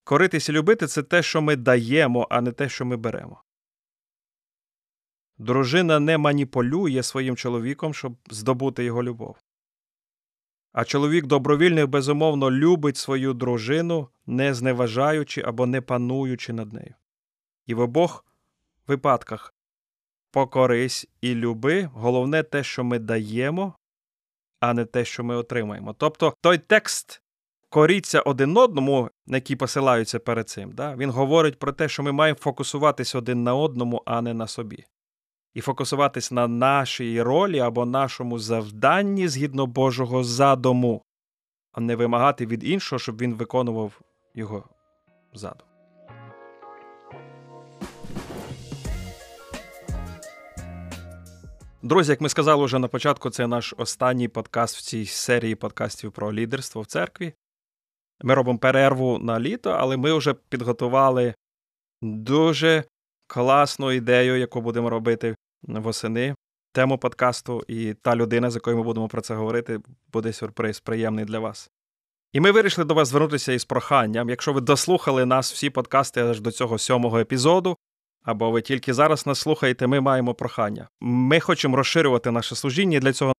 Коритись 0.05 0.49
і 0.49 0.53
любити 0.53 0.87
це 0.87 1.03
те, 1.03 1.23
що 1.23 1.43
ми 1.43 1.57
даємо, 1.57 2.27
а 2.31 2.41
не 2.41 2.53
те, 2.53 2.69
що 2.69 2.85
ми 2.85 2.97
беремо. 2.97 3.43
Дружина 5.40 6.00
не 6.00 6.18
маніпулює 6.18 7.03
своїм 7.03 7.37
чоловіком, 7.37 7.94
щоб 7.94 8.16
здобути 8.31 8.85
його 8.85 9.03
любов. 9.03 9.37
А 10.72 10.85
чоловік 10.85 11.26
добровільно 11.26 11.81
і 11.81 11.87
безумовно 11.87 12.50
любить 12.50 12.96
свою 12.96 13.35
дружину, 13.35 14.09
не 14.26 14.55
зневажаючи 14.55 15.40
або 15.40 15.66
не 15.66 15.81
пануючи 15.81 16.53
над 16.53 16.72
нею. 16.72 16.94
І 17.66 17.74
в 17.74 17.81
обох 17.81 18.24
випадках 18.87 19.55
покорись 20.31 21.09
і 21.20 21.35
люби, 21.35 21.90
головне 21.92 22.42
те, 22.42 22.64
що 22.64 22.85
ми 22.85 22.98
даємо, 22.98 23.74
а 24.61 24.74
не 24.74 24.85
те, 24.85 25.05
що 25.05 25.24
ми 25.24 25.37
отримаємо. 25.37 25.94
Тобто 25.98 26.35
той 26.40 26.59
текст 26.59 27.22
коріться 27.68 28.20
один 28.20 28.57
одному, 28.57 29.11
на 29.26 29.37
який 29.37 29.57
посилаються 29.57 30.18
перед 30.18 30.48
цим, 30.48 30.72
да? 30.72 30.96
він 30.96 31.11
говорить 31.11 31.59
про 31.59 31.72
те, 31.72 31.88
що 31.88 32.03
ми 32.03 32.12
маємо 32.12 32.38
фокусуватись 32.40 33.14
один 33.14 33.42
на 33.42 33.55
одному, 33.55 34.03
а 34.07 34.22
не 34.22 34.35
на 34.35 34.46
собі. 34.46 34.87
І 35.55 35.61
фокусуватись 35.61 36.33
на 36.33 36.49
нашій 36.49 37.23
ролі 37.23 37.59
або 37.59 37.87
нашому 37.87 38.39
завданні 38.39 39.29
згідно 39.29 39.67
Божого 39.67 40.25
задуму, 40.25 41.03
а 41.73 41.81
не 41.81 41.97
вимагати 41.97 42.47
від 42.47 42.65
іншого, 42.65 42.99
щоб 42.99 43.21
він 43.21 43.35
виконував 43.35 44.01
його 44.35 44.65
задум. 45.35 45.67
Друзі, 51.83 52.13
як 52.13 52.21
ми 52.21 52.29
сказали 52.29 52.65
вже 52.65 52.79
на 52.79 52.89
початку, 52.89 53.31
це 53.31 53.47
наш 53.47 53.75
останній 53.77 54.29
подкаст 54.29 54.77
в 54.77 54.81
цій 54.83 55.07
серії 55.07 55.55
подкастів 55.55 56.13
про 56.13 56.33
лідерство 56.33 56.83
в 56.83 56.87
церкві. 56.87 57.33
Ми 58.23 58.35
робимо 58.35 58.59
перерву 58.59 59.19
на 59.19 59.41
літо, 59.41 59.71
але 59.71 59.97
ми 59.97 60.13
вже 60.13 60.35
підготували 60.35 61.35
дуже 62.03 62.85
класну 63.31 63.93
ідею, 63.93 64.37
яку 64.37 64.61
будемо 64.61 64.90
робити 64.90 65.35
восени. 65.62 66.35
Тему 66.73 66.99
подкасту, 66.99 67.64
і 67.69 67.95
та 67.95 68.16
людина, 68.16 68.51
з 68.51 68.55
якою 68.55 68.77
ми 68.77 68.83
будемо 68.83 69.09
про 69.09 69.21
це 69.21 69.35
говорити, 69.35 69.81
буде 70.12 70.33
сюрприз 70.33 70.81
приємний 70.81 71.25
для 71.25 71.38
вас. 71.38 71.71
І 72.33 72.40
ми 72.40 72.51
вирішили 72.51 72.85
до 72.85 72.95
вас 72.95 73.09
звернутися 73.09 73.53
із 73.53 73.64
проханням. 73.64 74.31
Якщо 74.31 74.53
ви 74.53 74.61
дослухали 74.61 75.27
нас 75.27 75.53
всі 75.53 75.71
подкасти 75.71 76.21
аж 76.21 76.40
до 76.40 76.51
цього 76.51 76.79
сьомого 76.79 77.19
епізоду, 77.19 77.77
або 78.23 78.51
ви 78.51 78.62
тільки 78.62 78.95
зараз 78.95 79.27
нас 79.27 79.38
слухаєте, 79.38 79.87
ми 79.87 80.01
маємо 80.01 80.35
прохання. 80.35 80.88
Ми 81.01 81.40
хочемо 81.40 81.77
розширювати 81.77 82.31
наше 82.31 82.55
служіння, 82.55 82.97
і 82.97 83.01
для 83.01 83.12
цього 83.12 83.33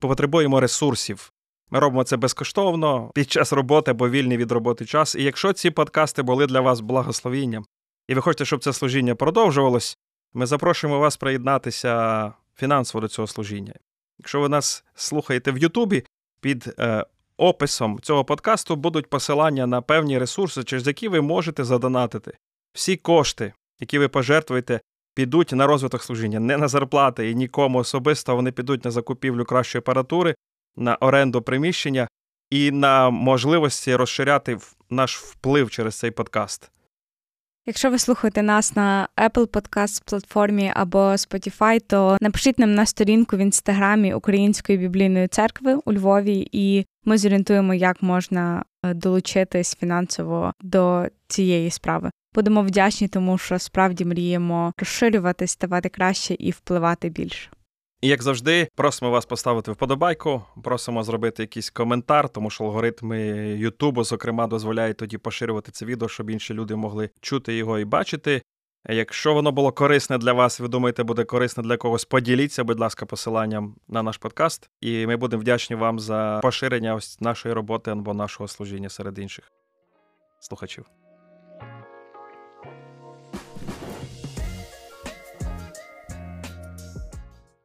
потребуємо 0.00 0.60
ресурсів. 0.60 1.32
Ми 1.70 1.78
робимо 1.78 2.04
це 2.04 2.16
безкоштовно 2.16 3.10
під 3.14 3.30
час 3.30 3.52
роботи 3.52 3.90
або 3.90 4.08
вільний 4.08 4.36
від 4.36 4.52
роботи 4.52 4.86
час. 4.86 5.14
І 5.14 5.22
якщо 5.22 5.52
ці 5.52 5.70
подкасти 5.70 6.22
були 6.22 6.46
для 6.46 6.60
вас 6.60 6.80
благословінням, 6.80 7.64
і 8.08 8.14
ви 8.14 8.20
хочете, 8.20 8.44
щоб 8.44 8.64
це 8.64 8.72
служіння 8.72 9.14
продовжувалось, 9.14 9.98
ми 10.34 10.46
запрошуємо 10.46 10.98
вас 10.98 11.16
приєднатися 11.16 12.32
фінансово 12.56 13.00
до 13.00 13.08
цього 13.08 13.28
служіння. 13.28 13.74
Якщо 14.18 14.40
ви 14.40 14.48
нас 14.48 14.84
слухаєте 14.94 15.52
в 15.52 15.58
Ютубі, 15.58 16.04
під 16.40 16.74
е, 16.78 17.04
описом 17.36 18.00
цього 18.02 18.24
подкасту 18.24 18.76
будуть 18.76 19.10
посилання 19.10 19.66
на 19.66 19.82
певні 19.82 20.18
ресурси, 20.18 20.64
через 20.64 20.86
які 20.86 21.08
ви 21.08 21.20
можете 21.20 21.64
задонатити. 21.64 22.36
Всі 22.72 22.96
кошти, 22.96 23.52
які 23.80 23.98
ви 23.98 24.08
пожертвуєте, 24.08 24.80
підуть 25.14 25.52
на 25.52 25.66
розвиток 25.66 26.02
служіння, 26.02 26.40
не 26.40 26.56
на 26.56 26.68
зарплати 26.68 27.30
і 27.30 27.34
нікому 27.34 27.78
особисто, 27.78 28.36
вони 28.36 28.52
підуть 28.52 28.84
на 28.84 28.90
закупівлю 28.90 29.44
кращої 29.44 29.80
апаратури, 29.80 30.34
на 30.76 30.96
оренду 30.96 31.42
приміщення 31.42 32.08
і 32.50 32.70
на 32.70 33.10
можливості 33.10 33.96
розширяти 33.96 34.58
наш 34.90 35.16
вплив 35.18 35.70
через 35.70 35.98
цей 35.98 36.10
подкаст. 36.10 36.70
Якщо 37.66 37.90
ви 37.90 37.98
слухаєте 37.98 38.42
нас 38.42 38.76
на 38.76 39.08
Apple 39.16 39.46
Podcast 39.46 40.02
платформі 40.04 40.72
або 40.74 40.98
Spotify, 40.98 41.80
то 41.86 42.16
напишіть 42.20 42.58
нам 42.58 42.74
на 42.74 42.86
сторінку 42.86 43.36
в 43.36 43.40
інстаграмі 43.40 44.14
Української 44.14 44.78
біблійної 44.78 45.28
церкви 45.28 45.78
у 45.84 45.92
Львові, 45.92 46.48
і 46.52 46.86
ми 47.04 47.18
зорієнтуємо, 47.18 47.74
як 47.74 48.02
можна 48.02 48.64
е, 48.84 48.94
долучитись 48.94 49.76
фінансово 49.76 50.52
до 50.60 51.06
цієї 51.28 51.70
справи. 51.70 52.10
Будемо 52.34 52.62
вдячні, 52.62 53.08
тому 53.08 53.38
що 53.38 53.58
справді 53.58 54.04
мріємо 54.04 54.72
розширюватись, 54.78 55.50
ставати 55.50 55.88
краще 55.88 56.36
і 56.38 56.50
впливати 56.50 57.08
більше. 57.08 57.50
І 58.02 58.08
як 58.08 58.22
завжди, 58.22 58.68
просимо 58.74 59.10
вас 59.10 59.26
поставити 59.26 59.72
вподобайку, 59.72 60.42
просимо 60.64 61.02
зробити 61.02 61.42
якийсь 61.42 61.70
коментар, 61.70 62.28
тому 62.28 62.50
що 62.50 62.64
алгоритми 62.64 63.20
Ютубу, 63.58 64.04
зокрема, 64.04 64.46
дозволяють 64.46 64.96
тоді 64.96 65.18
поширювати 65.18 65.72
це 65.72 65.84
відео, 65.84 66.08
щоб 66.08 66.30
інші 66.30 66.54
люди 66.54 66.76
могли 66.76 67.10
чути 67.20 67.54
його 67.54 67.78
і 67.78 67.84
бачити. 67.84 68.42
Якщо 68.88 69.34
воно 69.34 69.52
було 69.52 69.72
корисне 69.72 70.18
для 70.18 70.32
вас, 70.32 70.60
ви 70.60 70.68
думаєте, 70.68 71.02
буде 71.02 71.24
корисне 71.24 71.62
для 71.62 71.76
когось, 71.76 72.04
поділіться, 72.04 72.64
будь 72.64 72.80
ласка, 72.80 73.06
посиланням 73.06 73.74
на 73.88 74.02
наш 74.02 74.16
подкаст, 74.16 74.70
і 74.80 75.06
ми 75.06 75.16
будемо 75.16 75.40
вдячні 75.40 75.76
вам 75.76 75.98
за 75.98 76.40
поширення 76.42 76.94
ось 76.94 77.20
нашої 77.20 77.54
роботи 77.54 77.90
або 77.90 78.14
нашого 78.14 78.48
служіння 78.48 78.88
серед 78.88 79.18
інших 79.18 79.52
слухачів. 80.40 81.01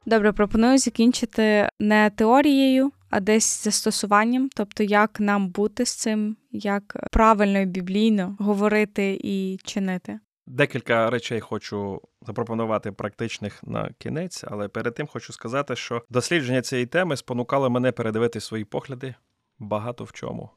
Добре, 0.08 0.34
пропоную 0.34 0.78
закінчити 0.78 1.70
не 1.80 2.10
теорією, 2.10 2.91
а 3.10 3.20
десь 3.20 3.63
застосуванням, 3.63 4.50
тобто 4.56 4.84
як 4.84 5.20
нам 5.20 5.50
бути 5.50 5.86
з 5.86 5.96
цим, 5.96 6.38
як 6.52 6.98
правильно 7.12 7.60
і 7.60 7.65
біблійно 7.65 8.36
говорити 8.39 9.20
і 9.24 9.58
чинити. 9.63 10.20
Декілька 10.46 11.10
речей 11.10 11.39
хочу 11.39 12.02
запропонувати 12.22 12.91
практичних 12.91 13.63
на 13.63 13.89
кінець, 13.98 14.43
але 14.48 14.67
перед 14.67 14.93
тим 14.93 15.08
хочу 15.08 15.34
сказати, 15.34 15.76
що 15.76 16.04
дослідження 16.10 16.62
цієї 16.62 16.86
теми 16.86 17.17
спонукало 17.17 17.70
мене 17.70 17.91
передивити 17.91 18.39
свої 18.39 18.65
погляди 18.65 19.15
багато 19.60 20.04
в 20.04 20.12
чому. 20.12 20.50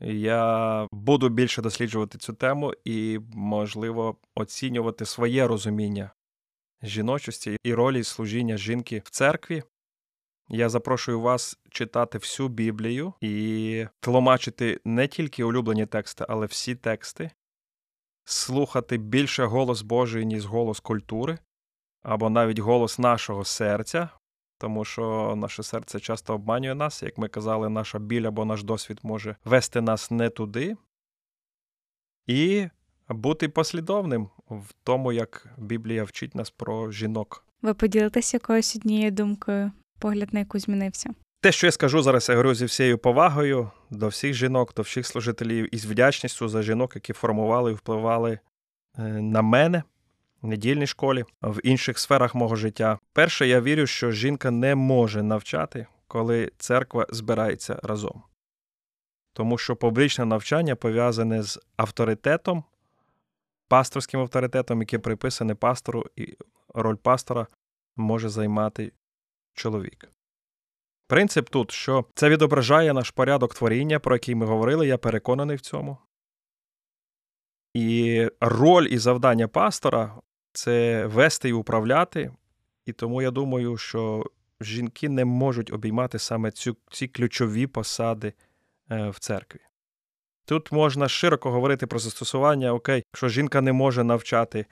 Я 0.00 0.86
буду 0.92 1.28
більше 1.28 1.62
досліджувати 1.62 2.18
цю 2.18 2.32
тему 2.32 2.72
і, 2.84 3.18
можливо, 3.32 4.16
оцінювати 4.34 5.04
своє 5.04 5.46
розуміння 5.46 6.10
жіночості 6.82 7.56
і 7.62 7.74
ролі 7.74 8.04
служіння 8.04 8.56
жінки 8.56 9.02
в 9.04 9.10
церкві. 9.10 9.62
Я 10.48 10.68
запрошую 10.68 11.20
вас 11.20 11.58
читати 11.70 12.18
всю 12.18 12.48
Біблію 12.48 13.14
і 13.20 13.86
тлумачити 14.00 14.80
не 14.84 15.08
тільки 15.08 15.44
улюблені 15.44 15.86
тексти, 15.86 16.24
але 16.28 16.46
всі 16.46 16.74
тексти, 16.74 17.30
слухати 18.24 18.96
більше 18.96 19.44
голос 19.44 19.82
Божий, 19.82 20.26
ніж 20.26 20.46
голос 20.46 20.80
культури, 20.80 21.38
або 22.02 22.30
навіть 22.30 22.58
голос 22.58 22.98
нашого 22.98 23.44
серця, 23.44 24.08
тому 24.58 24.84
що 24.84 25.34
наше 25.36 25.62
серце 25.62 26.00
часто 26.00 26.34
обманює 26.34 26.74
нас, 26.74 27.02
як 27.02 27.18
ми 27.18 27.28
казали, 27.28 27.68
наша 27.68 27.98
біль 27.98 28.24
або 28.24 28.44
наш 28.44 28.62
досвід 28.62 29.00
може 29.02 29.36
вести 29.44 29.80
нас 29.80 30.10
не 30.10 30.30
туди. 30.30 30.76
І 32.26 32.68
бути 33.08 33.48
послідовним 33.48 34.28
в 34.50 34.74
тому, 34.84 35.12
як 35.12 35.46
Біблія 35.58 36.04
вчить 36.04 36.34
нас 36.34 36.50
про 36.50 36.92
жінок. 36.92 37.44
Ви 37.62 37.74
поділитеся 37.74 38.36
якоюсь 38.36 38.76
однією 38.76 39.10
думкою, 39.10 39.72
погляд 39.98 40.28
на 40.32 40.38
яку 40.38 40.58
змінився? 40.58 41.10
Те, 41.40 41.52
що 41.52 41.66
я 41.66 41.70
скажу 41.70 42.02
зараз, 42.02 42.28
я 42.28 42.34
говорю 42.34 42.54
зі 42.54 42.64
всією 42.64 42.98
повагою 42.98 43.70
до 43.90 44.08
всіх 44.08 44.34
жінок, 44.34 44.74
до 44.74 44.82
всіх 44.82 45.06
служителів 45.06 45.74
і 45.74 45.78
з 45.78 45.86
вдячністю 45.86 46.48
за 46.48 46.62
жінок, 46.62 46.94
які 46.94 47.12
формували 47.12 47.70
і 47.70 47.74
впливали 47.74 48.38
е, 48.98 49.02
на 49.02 49.42
мене 49.42 49.82
в 50.42 50.46
недільній 50.46 50.86
школі, 50.86 51.24
в 51.42 51.60
інших 51.66 51.98
сферах 51.98 52.34
мого 52.34 52.56
життя. 52.56 52.98
Перше, 53.12 53.46
я 53.46 53.60
вірю, 53.60 53.86
що 53.86 54.10
жінка 54.10 54.50
не 54.50 54.74
може 54.74 55.22
навчати, 55.22 55.86
коли 56.06 56.52
церква 56.58 57.06
збирається 57.10 57.80
разом. 57.82 58.22
Тому 59.32 59.58
що 59.58 59.76
публічне 59.76 60.24
навчання 60.24 60.76
пов'язане 60.76 61.42
з 61.42 61.60
авторитетом 61.76 62.64
пасторським 63.68 64.20
авторитетом, 64.20 64.80
яке 64.80 64.98
приписане 64.98 65.54
пастору, 65.54 66.04
і 66.16 66.36
роль 66.74 66.96
пастора 66.96 67.46
може 67.96 68.28
займати 68.28 68.92
чоловік. 69.54 70.08
Принцип 71.06 71.48
тут, 71.48 71.70
що 71.70 72.04
це 72.14 72.28
відображає 72.28 72.92
наш 72.92 73.10
порядок 73.10 73.54
творіння, 73.54 73.98
про 73.98 74.14
який 74.14 74.34
ми 74.34 74.46
говорили, 74.46 74.86
я 74.86 74.98
переконаний 74.98 75.56
в 75.56 75.60
цьому. 75.60 75.98
І 77.74 78.28
роль 78.40 78.86
і 78.90 78.98
завдання 78.98 79.48
пастора 79.48 80.20
це 80.52 81.06
вести 81.06 81.48
і 81.48 81.52
управляти. 81.52 82.32
І 82.86 82.92
тому 82.92 83.22
я 83.22 83.30
думаю, 83.30 83.76
що 83.76 84.24
жінки 84.60 85.08
не 85.08 85.24
можуть 85.24 85.72
обіймати 85.72 86.18
саме 86.18 86.50
цю, 86.50 86.76
ці 86.90 87.08
ключові 87.08 87.66
посади 87.66 88.32
е, 88.90 89.10
в 89.10 89.18
церкві. 89.18 89.60
Тут 90.48 90.72
можна 90.72 91.08
широко 91.08 91.50
говорити 91.50 91.86
про 91.86 91.98
застосування, 91.98 92.74
окей, 92.74 93.02
якщо 93.12 93.28
жінка 93.28 93.60
не 93.60 93.72
може 93.72 94.04
навчати 94.04 94.66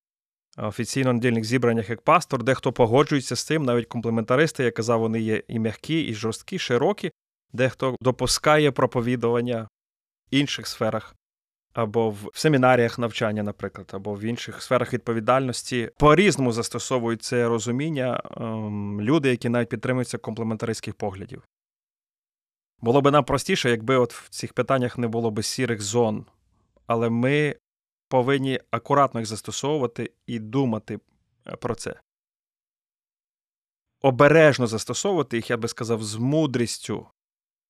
офіційно 0.57 1.07
на 1.07 1.13
недільних 1.13 1.45
зібраннях 1.45 1.91
як 1.91 2.03
пастор, 2.03 2.43
дехто 2.43 2.73
погоджується 2.73 3.37
з 3.37 3.45
цим, 3.45 3.63
навіть 3.63 3.87
комплементаристи, 3.87 4.65
я 4.65 4.71
казав, 4.71 5.01
вони 5.01 5.21
є 5.21 5.43
і 5.49 5.59
м'які, 5.59 6.01
і 6.01 6.15
жорсткі, 6.15 6.59
широкі, 6.59 7.11
дехто 7.53 7.97
допускає 8.01 8.73
проповідування 8.73 9.63
в 9.63 9.69
інших 10.35 10.67
сферах. 10.67 11.15
Або 11.73 12.11
в 12.11 12.31
семінаріях 12.35 12.99
навчання, 12.99 13.43
наприклад, 13.43 13.91
або 13.93 14.15
в 14.15 14.21
інших 14.21 14.63
сферах 14.63 14.93
відповідальності 14.93 15.91
по 15.99 16.15
різному 16.15 16.53
застосовують 16.53 17.23
це 17.23 17.49
розуміння 17.49 18.23
ем, 18.37 19.01
люди, 19.01 19.31
які 19.31 19.49
навіть 19.49 19.69
підтримуються 19.69 20.19
комплементаристських 20.19 20.95
поглядів. 20.95 21.43
Було 22.81 23.01
б 23.01 23.11
нам 23.11 23.25
простіше, 23.25 23.71
якби 23.71 23.97
от 23.97 24.13
в 24.15 24.29
цих 24.29 24.53
питаннях 24.53 24.99
не 24.99 25.09
було 25.09 25.31
б 25.31 25.43
сірих 25.43 25.83
зон. 25.83 26.27
Але 26.87 27.11
ми 27.11 27.57
повинні 28.09 28.61
акуратно 28.71 29.21
їх 29.21 29.29
застосовувати 29.29 30.11
і 30.27 30.39
думати 30.39 30.99
е, 31.47 31.57
про 31.57 31.75
це. 31.75 32.01
Обережно 34.03 34.67
застосовувати 34.67 35.37
їх, 35.37 35.51
я 35.51 35.57
би 35.57 35.69
сказав, 35.69 36.03
з 36.03 36.17
мудрістю, 36.17 37.07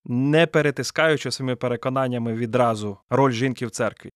не 0.04 0.46
перетискаючи 0.46 1.30
своїми 1.30 1.56
переконаннями 1.56 2.34
відразу 2.34 2.98
роль 3.10 3.32
жінки 3.32 3.66
в 3.66 3.70
церкві. 3.70 4.10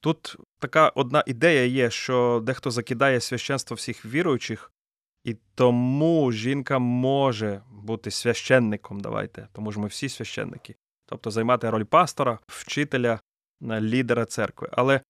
Тут 0.00 0.36
така 0.58 0.88
одна 0.88 1.24
ідея 1.26 1.64
є, 1.64 1.90
що 1.90 2.42
дехто 2.44 2.70
закидає 2.70 3.20
священство 3.20 3.74
всіх 3.74 4.06
віруючих, 4.06 4.72
і 5.24 5.36
тому 5.54 6.32
жінка 6.32 6.78
може 6.78 7.62
бути 7.70 8.10
священником, 8.10 9.00
давайте, 9.00 9.48
тому 9.52 9.72
що 9.72 9.80
ми 9.80 9.86
всі 9.86 10.08
священники, 10.08 10.76
тобто 11.06 11.30
займати 11.30 11.70
роль 11.70 11.84
пастора, 11.84 12.38
вчителя, 12.46 13.20
лідера 13.62 14.24
церкви. 14.24 14.68
Але 14.72 15.00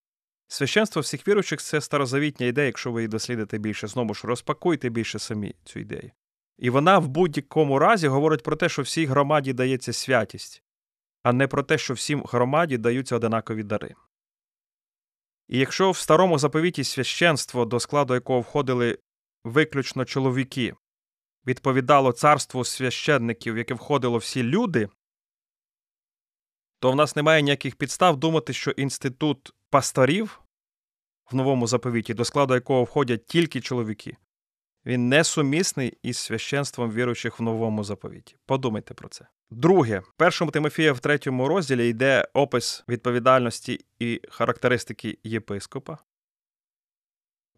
священство 0.49 1.03
всіх 1.03 1.29
віруючих 1.29 1.61
це 1.61 1.81
старозавітня 1.81 2.47
ідея, 2.47 2.67
якщо 2.67 2.93
ви 2.93 3.01
її 3.01 3.09
дослідите 3.09 3.59
більше, 3.59 3.87
знову 3.87 4.15
ж 4.15 4.27
розпакуйте 4.27 4.89
більше 4.89 5.19
самі 5.19 5.55
цю 5.65 5.81
ідею. 5.81 6.11
І 6.59 6.71
вона 6.71 6.99
в 6.99 7.09
будь-якому 7.09 7.79
разі 7.79 8.09
говорить 8.09 8.43
про 8.43 8.57
те, 8.57 8.69
що 8.69 8.83
всій 8.83 9.07
громаді 9.07 9.53
дається 9.53 9.93
святість, 9.93 10.63
а 11.23 11.33
не 11.33 11.47
про 11.47 11.63
те, 11.63 11.79
що 11.79 11.95
всім 11.95 12.23
громаді 12.23 12.79
даються 12.79 13.17
одинакові 13.17 13.63
дари. 13.63 13.95
І 15.49 15.59
якщо 15.59 15.91
в 15.91 15.97
старому 15.97 16.39
заповіті 16.39 16.85
священство, 16.85 17.65
до 17.65 17.81
складу 17.81 18.15
якого 18.15 18.41
входили 18.41 18.99
виключно 19.45 20.05
чоловіки, 20.05 20.75
відповідало 21.47 22.13
царству 22.13 22.65
священників, 22.65 23.59
яке 23.59 23.75
входило 23.75 24.19
всі 24.19 24.43
люди, 24.43 24.89
то 26.81 26.93
в 26.93 26.97
нас 26.97 27.17
немає 27.17 27.43
ніяких 27.43 27.77
підстав 27.77 28.17
думати, 28.17 28.53
що 28.53 28.71
інститут 28.71 29.55
пасторів 29.71 30.41
в 31.31 31.35
новому 31.35 31.67
заповіті, 31.67 32.15
до 32.15 32.25
складу 32.25 32.55
якого 32.55 32.85
входять 32.85 33.27
тільки 33.27 33.61
чоловіки, 33.61 34.17
він 34.87 35.09
несумісний 35.09 35.99
із 36.03 36.19
священством 36.19 36.91
віруючих 36.91 37.41
в 37.41 37.43
новому 37.43 37.85
заповіті. 37.85 38.37
Подумайте 38.47 38.95
про 38.95 39.09
це. 39.09 39.27
Друге, 39.51 39.99
в 39.99 40.13
першому 40.17 40.51
Тимофія 40.51 40.93
в 40.93 41.01
третьому 41.01 41.49
розділі 41.49 41.89
йде 41.89 42.29
опис 42.35 42.85
відповідальності 42.89 43.85
і 43.99 44.21
характеристики 44.29 45.19
єпископа. 45.25 45.99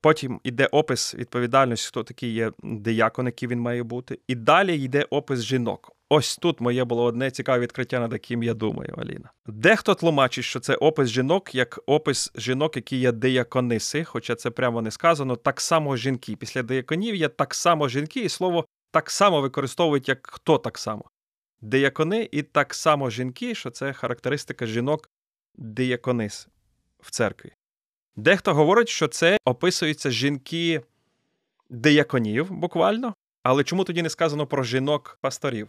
Потім 0.03 0.41
йде 0.45 0.67
опис 0.67 1.15
відповідальності, 1.15 1.89
хто 1.89 2.03
такий 2.03 2.33
є 2.33 2.53
диякон, 2.63 3.27
який 3.27 3.49
він 3.49 3.61
має 3.61 3.83
бути. 3.83 4.19
І 4.29 4.35
далі 4.35 4.83
йде 4.83 5.07
опис 5.11 5.43
жінок. 5.43 5.93
Ось 6.09 6.37
тут 6.37 6.61
моє 6.61 6.85
було 6.85 7.05
одне 7.05 7.31
цікаве 7.31 7.59
відкриття, 7.59 8.01
над 8.01 8.13
яким 8.13 8.43
я 8.43 8.55
думаю, 8.55 8.95
Аліна. 8.99 9.31
Дехто 9.47 9.95
тлумачить, 9.95 10.45
що 10.45 10.61
це 10.61 10.75
опис 10.75 11.09
жінок, 11.09 11.55
як 11.55 11.81
опис 11.87 12.33
жінок, 12.35 12.77
які 12.77 12.97
є 12.97 13.13
диякониси, 13.13 14.05
хоча 14.05 14.35
це 14.35 14.51
прямо 14.51 14.83
не 14.83 14.91
сказано, 14.91 15.37
так 15.37 15.61
само 15.61 15.97
жінки. 15.97 16.37
Після 16.37 16.63
дияконів 16.63 17.15
є 17.15 17.29
так 17.29 17.55
само 17.55 17.89
жінки, 17.89 18.21
і 18.21 18.29
слово 18.29 18.67
так 18.91 19.11
само 19.11 19.41
використовують 19.41 20.09
як 20.09 20.27
хто 20.33 20.59
так 20.59 20.79
само. 20.79 21.05
Диякони 21.61 22.29
і 22.33 22.43
так 22.43 22.75
само 22.75 23.11
жінки, 23.11 23.55
що 23.55 23.71
це 23.71 23.93
характеристика 23.93 24.67
жінок 24.67 25.11
дияконис 25.55 26.49
в 27.01 27.11
церкві. 27.11 27.53
Дехто 28.17 28.55
говорить, 28.55 28.89
що 28.89 29.09
це 29.09 29.39
описуються 29.45 30.11
жінки 30.11 30.83
дияконів 31.71 32.51
буквально, 32.51 33.15
але 33.43 33.65
чому 33.65 33.85
тоді 33.85 34.03
не 34.03 34.11
сказано 34.11 34.47
про 34.47 34.65
жінок-пасторів? 34.65 35.69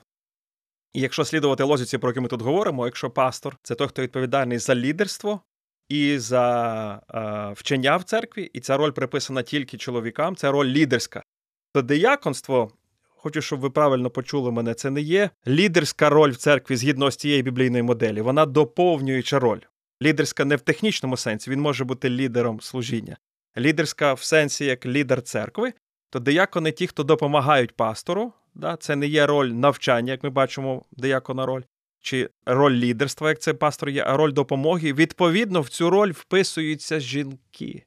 І 0.93 1.01
якщо 1.01 1.25
слідувати 1.25 1.63
лозіці, 1.63 1.97
про 1.97 2.09
яку 2.09 2.21
ми 2.21 2.27
тут 2.27 2.41
говоримо, 2.41 2.85
якщо 2.85 3.09
пастор 3.09 3.57
це 3.63 3.75
той, 3.75 3.87
хто 3.87 4.01
відповідальний 4.01 4.57
за 4.57 4.75
лідерство 4.75 5.41
і 5.89 6.17
за 6.17 7.01
е, 7.13 7.53
вчення 7.53 7.97
в 7.97 8.03
церкві, 8.03 8.51
і 8.53 8.59
ця 8.59 8.77
роль 8.77 8.91
приписана 8.91 9.41
тільки 9.41 9.77
чоловікам, 9.77 10.35
це 10.35 10.51
роль 10.51 10.67
лідерська, 10.67 11.23
то 11.73 11.81
дияконство, 11.81 12.71
хочу, 13.09 13.41
щоб 13.41 13.59
ви 13.59 13.69
правильно 13.69 14.09
почули 14.09 14.51
мене, 14.51 14.73
це 14.73 14.89
не 14.89 15.01
є 15.01 15.29
лідерська 15.47 16.09
роль 16.09 16.31
в 16.31 16.37
церкві 16.37 16.75
згідно 16.75 17.11
з 17.11 17.15
цієї 17.15 17.43
біблійної 17.43 17.83
моделі, 17.83 18.21
вона 18.21 18.45
доповнююча 18.45 19.39
роль. 19.39 19.59
Лідерська 20.03 20.45
не 20.45 20.55
в 20.55 20.61
технічному 20.61 21.17
сенсі, 21.17 21.51
він 21.51 21.61
може 21.61 21.83
бути 21.83 22.09
лідером 22.09 22.61
служіння. 22.61 23.17
Лідерська 23.57 24.13
в 24.13 24.21
сенсі 24.21 24.65
як 24.65 24.85
лідер 24.85 25.21
церкви, 25.21 25.73
то 26.09 26.19
диякони 26.19 26.71
ті, 26.71 26.87
хто 26.87 27.03
допомагають 27.03 27.75
пастору, 27.75 28.33
да, 28.55 28.77
це 28.77 28.95
не 28.95 29.07
є 29.07 29.25
роль 29.25 29.47
навчання, 29.47 30.11
як 30.11 30.23
ми 30.23 30.29
бачимо, 30.29 30.85
диякона 30.91 31.45
роль, 31.45 31.61
чи 32.01 32.29
роль 32.45 32.73
лідерства, 32.73 33.29
як 33.29 33.39
це 33.39 33.53
пастор 33.53 33.89
є, 33.89 34.03
а 34.07 34.17
роль 34.17 34.33
допомоги. 34.33 34.93
Відповідно, 34.93 35.61
в 35.61 35.69
цю 35.69 35.89
роль 35.89 36.11
вписуються 36.11 36.99
жінки. 36.99 37.83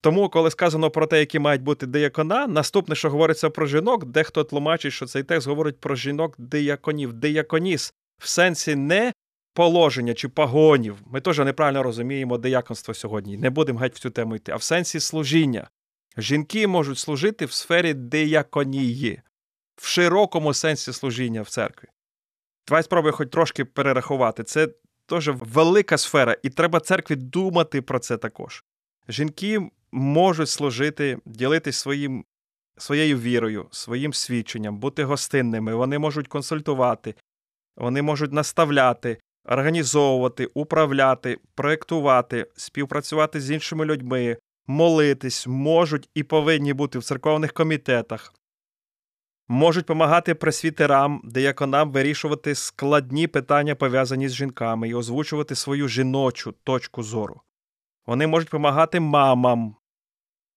Тому, 0.00 0.28
коли 0.28 0.50
сказано 0.50 0.90
про 0.90 1.06
те, 1.06 1.20
які 1.20 1.38
мають 1.38 1.62
бути 1.62 1.86
диякона, 1.86 2.46
наступне, 2.46 2.94
що 2.94 3.10
говориться 3.10 3.50
про 3.50 3.66
жінок, 3.66 4.04
дехто 4.04 4.44
тлумачить, 4.44 4.92
що 4.92 5.06
цей 5.06 5.22
текст 5.22 5.48
говорить 5.48 5.80
про 5.80 5.94
жінок 5.94 6.34
дияконів, 6.38 7.12
дияконіс 7.12 7.94
в 8.18 8.28
сенсі 8.28 8.76
не 8.76 9.12
положення 9.60 10.14
чи 10.14 10.28
погонів. 10.28 10.96
Ми 11.06 11.20
теж 11.20 11.38
неправильно 11.38 11.82
розуміємо 11.82 12.38
дияконство 12.38 12.94
сьогодні. 12.94 13.36
Не 13.36 13.50
будемо 13.50 13.78
геть 13.78 13.94
в 13.94 13.98
цю 13.98 14.10
тему 14.10 14.36
йти, 14.36 14.52
а 14.52 14.56
в 14.56 14.62
сенсі 14.62 15.00
служіння. 15.00 15.68
Жінки 16.16 16.66
можуть 16.66 16.98
служити 16.98 17.44
в 17.44 17.52
сфері 17.52 17.94
дияконії, 17.94 19.22
в 19.76 19.86
широкому 19.86 20.54
сенсі 20.54 20.92
служіння 20.92 21.42
в 21.42 21.48
церкві. 21.48 21.88
Давай 22.68 22.82
спробуй 22.82 23.12
хоч 23.12 23.30
трошки 23.30 23.64
перерахувати. 23.64 24.44
Це 24.44 24.68
теж 25.06 25.28
велика 25.28 25.98
сфера, 25.98 26.36
і 26.42 26.50
треба 26.50 26.80
церкві 26.80 27.16
думати 27.16 27.82
про 27.82 27.98
це 27.98 28.16
також. 28.16 28.64
Жінки 29.08 29.70
можуть 29.92 30.48
служити, 30.48 31.18
ділитись 31.24 31.76
своїм, 31.76 32.24
своєю 32.78 33.18
вірою, 33.18 33.66
своїм 33.70 34.12
свідченням, 34.12 34.78
бути 34.78 35.04
гостинними, 35.04 35.74
вони 35.74 35.98
можуть 35.98 36.28
консультувати, 36.28 37.14
вони 37.76 38.02
можуть 38.02 38.32
наставляти, 38.32 39.18
організовувати, 39.44 40.48
управляти, 40.54 41.38
проєктувати, 41.54 42.46
співпрацювати 42.56 43.40
з 43.40 43.50
іншими 43.50 43.84
людьми, 43.84 44.36
молитись, 44.66 45.46
можуть 45.46 46.08
і 46.14 46.22
повинні 46.22 46.72
бути 46.72 46.98
в 46.98 47.04
церковних 47.04 47.52
комітетах, 47.52 48.34
можуть 49.48 49.84
допомагати 49.84 50.34
пресвітерам, 50.34 51.20
деяконам 51.24 51.92
вирішувати 51.92 52.54
складні 52.54 53.26
питання, 53.26 53.74
пов'язані 53.74 54.28
з 54.28 54.34
жінками, 54.34 54.88
і 54.88 54.94
озвучувати 54.94 55.54
свою 55.54 55.88
жіночу 55.88 56.54
точку 56.64 57.02
зору. 57.02 57.40
Вони 58.06 58.26
можуть 58.26 58.48
допомагати 58.48 59.00
мамам, 59.00 59.76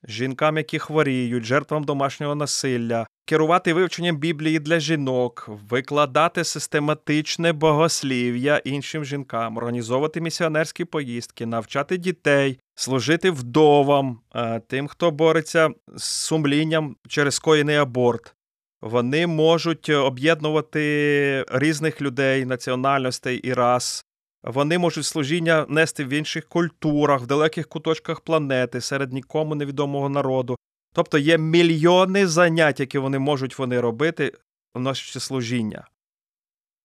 жінкам, 0.07 0.57
які 0.57 0.79
хворіють, 0.79 1.43
жертвам 1.43 1.83
домашнього 1.83 2.35
насилля, 2.35 3.07
керувати 3.25 3.73
вивченням 3.73 4.17
Біблії 4.17 4.59
для 4.59 4.79
жінок, 4.79 5.49
викладати 5.69 6.43
систематичне 6.43 7.53
богослів'я 7.53 8.57
іншим 8.57 9.05
жінкам, 9.05 9.57
організовувати 9.57 10.21
місіонерські 10.21 10.85
поїздки, 10.85 11.45
навчати 11.45 11.97
дітей, 11.97 12.59
служити 12.75 13.31
вдовам, 13.31 14.19
е, 14.35 14.61
тим, 14.67 14.87
хто 14.87 15.11
бореться 15.11 15.69
з 15.95 16.03
сумлінням 16.03 16.95
через 17.07 17.35
скоєний 17.35 17.75
аборт. 17.75 18.35
Вони 18.81 19.27
можуть 19.27 19.89
об'єднувати 19.89 21.45
різних 21.51 22.01
людей, 22.01 22.45
національностей 22.45 23.37
і 23.37 23.53
рас, 23.53 24.05
вони 24.43 24.77
можуть 24.77 25.05
служіння 25.05 25.65
нести 25.69 26.05
в 26.05 26.09
інших 26.09 26.47
культурах, 26.47 27.21
в 27.21 27.25
далеких 27.25 27.69
куточках 27.69 28.21
планети, 28.21 28.81
серед 28.81 29.13
нікому 29.13 29.55
невідомого 29.55 30.09
народу. 30.09 30.55
Тобто 30.93 31.17
є 31.17 31.37
мільйони 31.37 32.27
занять, 32.27 32.79
які 32.79 32.97
вони 32.97 33.19
можуть 33.19 33.59
вони 33.59 33.79
робити 33.79 34.33
в 34.73 34.79
наше 34.79 35.19
служіння. 35.19 35.87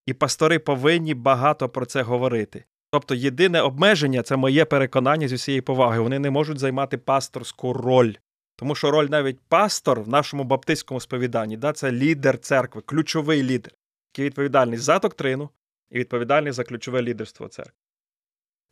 І 0.06 0.14
пастори 0.14 0.58
повинні 0.58 1.14
багато 1.14 1.68
про 1.68 1.86
це 1.86 2.02
говорити. 2.02 2.64
Тобто, 2.90 3.14
єдине 3.14 3.60
обмеження 3.60 4.22
це 4.22 4.36
моє 4.36 4.64
переконання 4.64 5.28
з 5.28 5.32
усієї 5.32 5.60
поваги. 5.60 6.00
Вони 6.00 6.18
не 6.18 6.30
можуть 6.30 6.58
займати 6.58 6.98
пасторську 6.98 7.72
роль. 7.72 8.14
Тому 8.56 8.74
що 8.74 8.90
роль 8.90 9.06
навіть 9.10 9.40
пастор 9.48 10.00
в 10.00 10.08
нашому 10.08 10.44
баптистському 10.44 11.00
сповіданні 11.00 11.56
да, 11.56 11.72
це 11.72 11.92
лідер 11.92 12.38
церкви, 12.38 12.82
ключовий 12.82 13.42
лідер, 13.42 13.72
який 14.12 14.24
відповідальний 14.24 14.78
за 14.78 14.98
доктрину, 14.98 15.50
і 15.90 15.98
відповідальний 15.98 16.52
за 16.52 16.64
ключове 16.64 17.02
лідерство 17.02 17.48
церкви. 17.48 17.78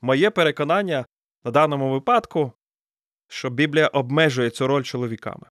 Моє 0.01 0.31
переконання 0.31 1.07
на 1.45 1.51
даному 1.51 1.93
випадку, 1.93 2.53
що 3.29 3.51
Біблія 3.51 3.87
обмежує 3.87 4.51
цю 4.51 4.67
роль 4.67 4.83
чоловіками. 4.83 5.47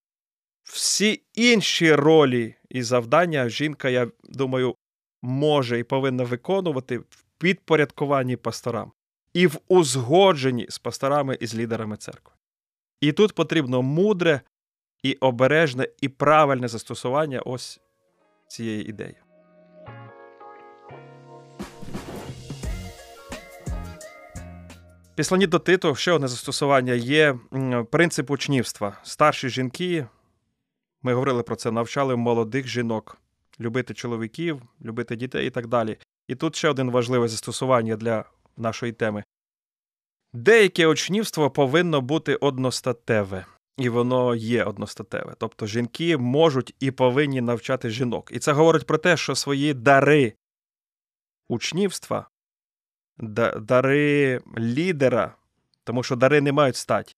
Всі 0.63 1.23
інші 1.33 1.95
ролі 1.95 2.55
і 2.69 2.83
завдання 2.83 3.49
жінка, 3.49 3.89
я 3.89 4.07
думаю, 4.23 4.75
може 5.21 5.79
і 5.79 5.83
повинна 5.83 6.23
виконувати 6.23 6.97
в 6.97 7.25
підпорядкуванні 7.37 8.35
пасторам 8.35 8.91
і 9.33 9.47
в 9.47 9.59
узгодженні 9.67 10.65
з 10.69 10.79
пасторами 10.79 11.37
і 11.39 11.47
з 11.47 11.55
лідерами 11.55 11.97
церкви. 11.97 12.35
І 13.01 13.11
тут 13.11 13.33
потрібно 13.33 13.81
мудре 13.81 14.41
і 15.03 15.13
обережне 15.13 15.87
і 16.01 16.09
правильне 16.09 16.67
застосування 16.67 17.41
ось 17.41 17.79
цієї 18.47 18.89
ідеї. 18.89 19.24
Післані 25.15 25.47
до 25.47 25.59
Титу 25.59 25.95
ще 25.95 26.11
одне 26.11 26.27
застосування 26.27 26.93
є 26.93 27.39
принцип 27.91 28.31
учнівства. 28.31 28.97
Старші 29.03 29.49
жінки, 29.49 30.07
ми 31.01 31.13
говорили 31.13 31.43
про 31.43 31.55
це, 31.55 31.71
навчали 31.71 32.15
молодих 32.15 32.67
жінок 32.67 33.17
любити 33.59 33.93
чоловіків, 33.93 34.61
любити 34.81 35.15
дітей 35.15 35.47
і 35.47 35.49
так 35.49 35.67
далі. 35.67 35.97
І 36.27 36.35
тут 36.35 36.55
ще 36.55 36.69
один 36.69 36.91
важливе 36.91 37.27
застосування 37.27 37.95
для 37.95 38.25
нашої 38.57 38.91
теми. 38.91 39.23
Деяке 40.33 40.87
учнівство 40.87 41.51
повинно 41.51 42.01
бути 42.01 42.35
одностатеве, 42.35 43.45
і 43.77 43.89
воно 43.89 44.35
є 44.35 44.63
одностатеве. 44.63 45.35
Тобто 45.37 45.67
жінки 45.67 46.17
можуть 46.17 46.75
і 46.79 46.91
повинні 46.91 47.41
навчати 47.41 47.89
жінок. 47.89 48.29
І 48.33 48.39
це 48.39 48.51
говорить 48.51 48.85
про 48.85 48.97
те, 48.97 49.17
що 49.17 49.35
свої 49.35 49.73
дари 49.73 50.33
учнівства, 51.49 52.27
дари 53.17 54.41
лідера, 54.57 55.35
тому 55.83 56.03
що 56.03 56.15
дари 56.15 56.41
не 56.41 56.51
мають 56.51 56.75
стать, 56.75 57.17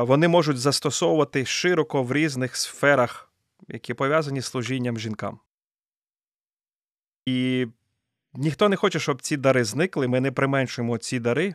вони 0.00 0.28
можуть 0.28 0.58
застосовувати 0.58 1.44
широко 1.44 2.02
в 2.02 2.12
різних 2.12 2.56
сферах, 2.56 3.32
які 3.68 3.94
пов'язані 3.94 4.40
з 4.40 4.46
служінням 4.46 4.98
жінкам. 4.98 5.40
І 7.26 7.66
ніхто 8.34 8.68
не 8.68 8.76
хоче, 8.76 9.00
щоб 9.00 9.22
ці 9.22 9.36
дари 9.36 9.64
зникли. 9.64 10.08
Ми 10.08 10.20
не 10.20 10.32
применшуємо 10.32 10.98
ці 10.98 11.20
дари. 11.20 11.54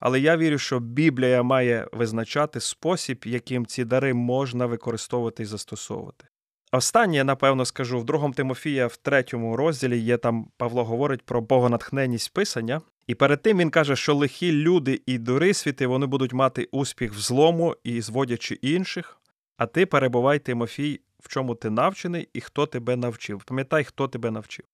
Але 0.00 0.20
я 0.20 0.36
вірю, 0.36 0.58
що 0.58 0.80
Біблія 0.80 1.42
має 1.42 1.88
визначати 1.92 2.60
спосіб, 2.60 3.22
яким 3.26 3.66
ці 3.66 3.84
дари 3.84 4.14
можна 4.14 4.66
використовувати 4.66 5.42
і 5.42 5.46
застосовувати. 5.46 6.27
Останнє, 6.72 7.24
напевно, 7.24 7.64
скажу 7.64 7.98
в 7.98 8.04
другому 8.04 8.34
Тимофія, 8.34 8.86
в 8.86 8.96
третьому 8.96 9.56
розділі 9.56 9.98
є 9.98 10.16
там 10.16 10.48
Павло 10.56 10.84
говорить 10.84 11.22
про 11.22 11.40
богонатхненість 11.40 12.32
писання, 12.32 12.80
і 13.06 13.14
перед 13.14 13.42
тим 13.42 13.58
він 13.58 13.70
каже, 13.70 13.96
що 13.96 14.14
лихі 14.14 14.52
люди 14.52 15.02
і 15.06 15.18
дурисвіти 15.18 15.86
вони 15.86 16.06
будуть 16.06 16.32
мати 16.32 16.68
успіх 16.72 17.12
в 17.12 17.18
злому 17.18 17.76
і 17.84 18.00
зводячи 18.00 18.54
інших, 18.54 19.20
а 19.56 19.66
ти 19.66 19.86
перебувай, 19.86 20.38
Тимофій, 20.38 21.00
в 21.20 21.28
чому 21.28 21.54
ти 21.54 21.70
навчений 21.70 22.28
і 22.32 22.40
хто 22.40 22.66
тебе 22.66 22.96
навчив. 22.96 23.44
Пам'ятай, 23.44 23.84
хто 23.84 24.08
тебе 24.08 24.30
навчив. 24.30 24.64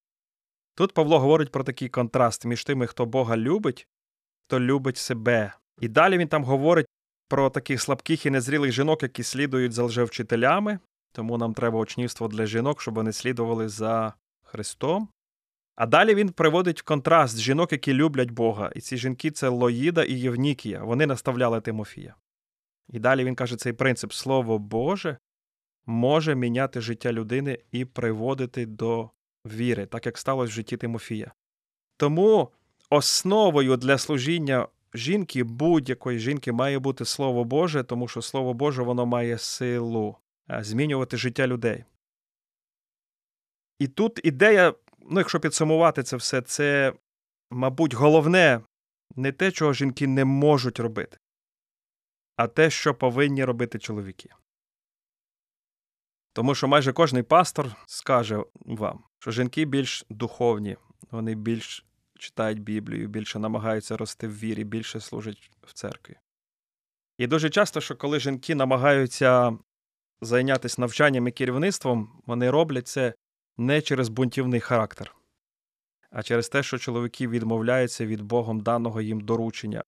Тут 0.74 0.92
Павло 0.92 1.18
говорить 1.18 1.53
про 1.53 1.64
такий 1.64 1.88
контраст 1.88 2.45
між 2.45 2.64
тими, 2.64 2.86
хто 2.86 3.07
Бога 3.07 3.36
любить, 3.36 3.88
хто 4.47 4.61
любить 4.61 4.97
себе. 4.97 5.53
І 5.80 5.88
далі 5.88 6.18
він 6.18 6.28
там 6.28 6.45
говорить 6.45 6.86
про 7.28 7.51
таких 7.51 7.82
слабких 7.82 8.26
і 8.26 8.30
незрілих 8.30 8.72
жінок, 8.72 9.03
які 9.03 9.22
слідують 9.22 9.72
за 9.72 9.82
лжевчителями, 9.84 10.78
тому 11.15 11.39
нам 11.39 11.55
треба 11.55 11.79
учнівство 11.79 12.29
для 12.29 12.47
жінок, 12.47 12.83
щоб 12.83 12.95
вони 12.95 13.12
слідували 13.12 13.69
за 13.69 14.15
Христом. 14.43 15.09
А 15.77 15.87
далі 15.87 16.15
він 16.15 16.29
приводить 16.29 16.83
контраст 16.83 17.39
жінок, 17.39 17.73
які 17.73 17.95
люблять 17.95 18.31
Бога. 18.31 18.73
І 18.77 18.81
ці 18.81 18.97
жінки 18.97 19.31
це 19.31 19.49
Лоїда 19.49 20.05
і 20.05 20.12
Євнікія. 20.12 20.85
Вони 20.85 21.07
наставляли 21.07 21.61
Тимофія. 21.61 22.15
І 22.89 22.99
далі 22.99 23.25
він 23.25 23.35
каже 23.35 23.57
цей 23.57 23.73
принцип: 23.73 24.12
Слово 24.12 24.59
Боже 24.59 25.19
може 25.87 26.35
міняти 26.35 26.81
життя 26.81 27.12
людини 27.12 27.59
і 27.73 27.85
приводити 27.85 28.67
до 28.67 29.11
віри, 29.47 29.87
так 29.87 30.07
як 30.07 30.19
сталося 30.19 30.51
в 30.51 30.55
житті 30.55 30.77
Тимофія. 30.77 31.33
Тому 31.97 32.49
основою 32.91 33.77
для 33.77 33.99
служіння 33.99 34.69
жінки, 34.95 35.45
будь-якої 35.45 36.19
жінки, 36.19 36.53
має 36.53 36.79
бути 36.79 37.05
Слово 37.05 37.45
Боже, 37.45 37.85
тому 37.85 38.09
що 38.09 38.23
Слово 38.23 38.55
Боже 38.55 38.83
воно 38.83 39.07
має 39.07 39.39
силу 39.39 40.17
змінювати 40.49 41.16
життя 41.16 41.47
людей. 41.47 41.84
І 43.78 43.88
тут 43.88 44.20
ідея, 44.24 44.74
ну, 44.99 45.20
якщо 45.20 45.40
підсумувати 45.40 46.03
це 46.03 46.16
все, 46.16 46.42
це, 46.42 46.92
мабуть, 47.51 47.95
головне 47.95 48.61
не 49.16 49.32
те, 49.32 49.53
чого 49.53 49.72
жінки 49.72 50.07
не 50.07 50.24
можуть 50.24 50.80
робити, 50.80 51.18
а 52.36 52.47
те, 52.47 52.70
що 52.70 52.95
повинні 52.95 53.45
робити 53.45 53.78
чоловіки. 53.78 54.30
Тому 56.32 56.55
що 56.55 56.68
майже 56.68 56.92
кожний 56.92 57.22
пастор 57.22 57.76
скаже 57.86 58.45
вам, 58.55 59.05
що 59.18 59.30
жінки 59.30 59.64
більш 59.64 60.05
духовні, 60.11 60.76
вони 61.11 61.34
більш 61.34 61.84
читають 62.18 62.62
Біблію, 62.62 63.09
більше 63.09 63.38
намагаються 63.38 63.97
рости 63.97 64.28
в 64.28 64.38
вірі, 64.38 64.64
більше 64.64 65.01
служать 65.01 65.51
в 65.62 65.72
церкві. 65.72 66.16
І 67.18 67.26
дуже 67.26 67.51
часто, 67.51 67.80
що 67.80 67.97
коли 67.97 68.20
жінки 68.20 68.55
намагаються 68.55 69.59
зайнятися 70.21 70.81
навчанням 70.81 71.29
і 71.29 71.33
керівництвом, 71.33 72.23
вони 72.27 72.51
роблять 72.51 72.89
це 72.89 73.15
не 73.57 73.83
через 73.83 74.09
бунтівний 74.09 74.61
характер, 74.61 75.17
а 76.11 76.23
через 76.23 76.49
те, 76.49 76.62
що 76.62 76.79
чоловіки 76.79 77.29
відмовляються 77.29 78.07
від 78.07 78.21
Богом 78.23 78.61
даного 78.61 79.01
їм 79.01 79.21
доручення 79.21 79.83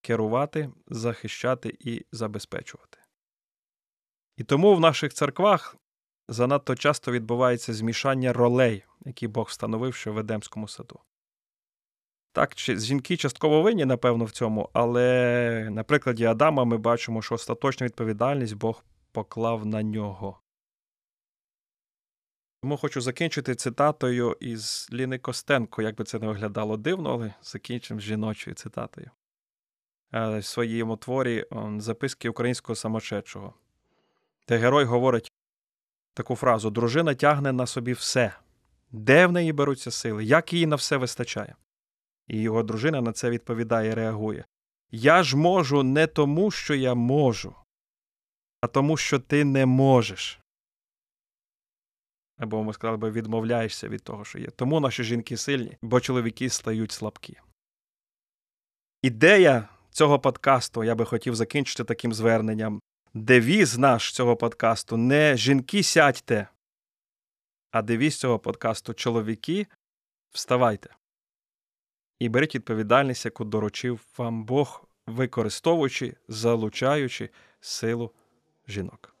керувати, 0.00 0.70
захищати 0.86 1.76
і 1.80 2.04
забезпечувати. 2.12 2.98
І 4.36 4.44
тому 4.44 4.74
в 4.74 4.80
наших 4.80 5.14
церквах 5.14 5.76
занадто 6.28 6.76
часто 6.76 7.12
відбувається 7.12 7.74
змішання 7.74 8.32
ролей, 8.32 8.84
які 9.04 9.28
Бог 9.28 9.46
встановив 9.46 9.94
ще 9.94 10.10
в 10.10 10.18
Едемському 10.18 10.68
саду. 10.68 11.00
Так, 12.32 12.52
жінки 12.58 13.16
частково 13.16 13.62
винні, 13.62 13.84
напевно, 13.84 14.24
в 14.24 14.30
цьому, 14.30 14.70
але 14.72 15.68
на 15.70 15.84
прикладі 15.84 16.24
Адама 16.24 16.64
ми 16.64 16.78
бачимо, 16.78 17.22
що 17.22 17.34
остаточну 17.34 17.84
відповідальність 17.84 18.54
Бог 18.54 18.84
поклав 19.14 19.66
на 19.66 19.82
нього. 19.82 20.40
Тому 22.62 22.76
хочу 22.76 23.00
закінчити 23.00 23.54
цитатою 23.54 24.36
із 24.40 24.88
Ліни 24.92 25.18
Костенко, 25.18 25.82
як 25.82 25.96
би 25.96 26.04
це 26.04 26.18
не 26.18 26.26
виглядало 26.26 26.76
дивно, 26.76 27.10
але 27.12 27.34
закінчимо 27.42 28.00
з 28.00 28.02
жіночою 28.02 28.54
цитатою. 28.54 29.10
Е, 30.14 30.38
в 30.38 30.44
своєму 30.44 30.96
творі 30.96 31.46
записки 31.78 32.28
українського 32.28 32.76
самочечого, 32.76 33.54
де 34.48 34.56
герой 34.56 34.84
говорить 34.84 35.32
таку 36.14 36.36
фразу: 36.36 36.70
дружина 36.70 37.14
тягне 37.14 37.52
на 37.52 37.66
собі 37.66 37.92
все. 37.92 38.36
Де 38.90 39.26
в 39.26 39.32
неї 39.32 39.52
беруться 39.52 39.90
сили, 39.90 40.24
як 40.24 40.52
їй 40.52 40.66
на 40.66 40.76
все 40.76 40.96
вистачає? 40.96 41.56
І 42.26 42.40
його 42.40 42.62
дружина 42.62 43.00
на 43.00 43.12
це 43.12 43.30
відповідає 43.30 43.90
і 43.90 43.94
реагує: 43.94 44.44
Я 44.90 45.22
ж 45.22 45.36
можу 45.36 45.82
не 45.82 46.06
тому, 46.06 46.50
що 46.50 46.74
я 46.74 46.94
можу, 46.94 47.54
а 48.64 48.66
тому, 48.66 48.96
що 48.96 49.18
ти 49.18 49.44
не 49.44 49.66
можеш. 49.66 50.40
Або 52.38 52.64
ми 52.64 52.72
сказали 52.72 52.96
би, 52.96 53.10
відмовляєшся 53.10 53.88
від 53.88 54.02
того, 54.02 54.24
що 54.24 54.38
є. 54.38 54.46
Тому 54.46 54.80
наші 54.80 55.04
жінки 55.04 55.36
сильні, 55.36 55.76
бо 55.82 56.00
чоловіки 56.00 56.50
стають 56.50 56.92
слабкі. 56.92 57.36
Ідея 59.02 59.68
цього 59.90 60.18
подкасту 60.18 60.84
я 60.84 60.94
би 60.94 61.04
хотів 61.04 61.34
закінчити 61.34 61.84
таким 61.84 62.14
зверненням. 62.14 62.80
Девіз 63.14 63.78
наш 63.78 64.12
цього 64.12 64.36
подкасту 64.36 64.96
не 64.96 65.36
жінки 65.36 65.82
сядьте, 65.82 66.48
а 67.70 67.82
девіз 67.82 68.18
цього 68.18 68.38
подкасту 68.38 68.94
чоловіки 68.94 69.66
вставайте. 70.32 70.90
І 72.18 72.28
беріть 72.28 72.54
відповідальність, 72.54 73.24
яку 73.24 73.44
доручив 73.44 74.00
вам 74.18 74.44
Бог, 74.44 74.84
використовуючи, 75.06 76.16
залучаючи 76.28 77.30
силу 77.60 78.12
жінок. 78.68 79.16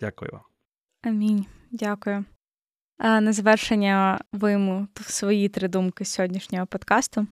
Дякую 0.00 0.30
вам. 0.32 0.42
Амінь. 1.02 1.46
Дякую. 1.70 2.24
А 2.98 3.20
На 3.20 3.32
завершення 3.32 4.20
вийму 4.32 4.88
свої 5.06 5.48
три 5.48 5.68
думки 5.68 6.04
сьогоднішнього 6.04 6.66
подкасту. 6.66 7.26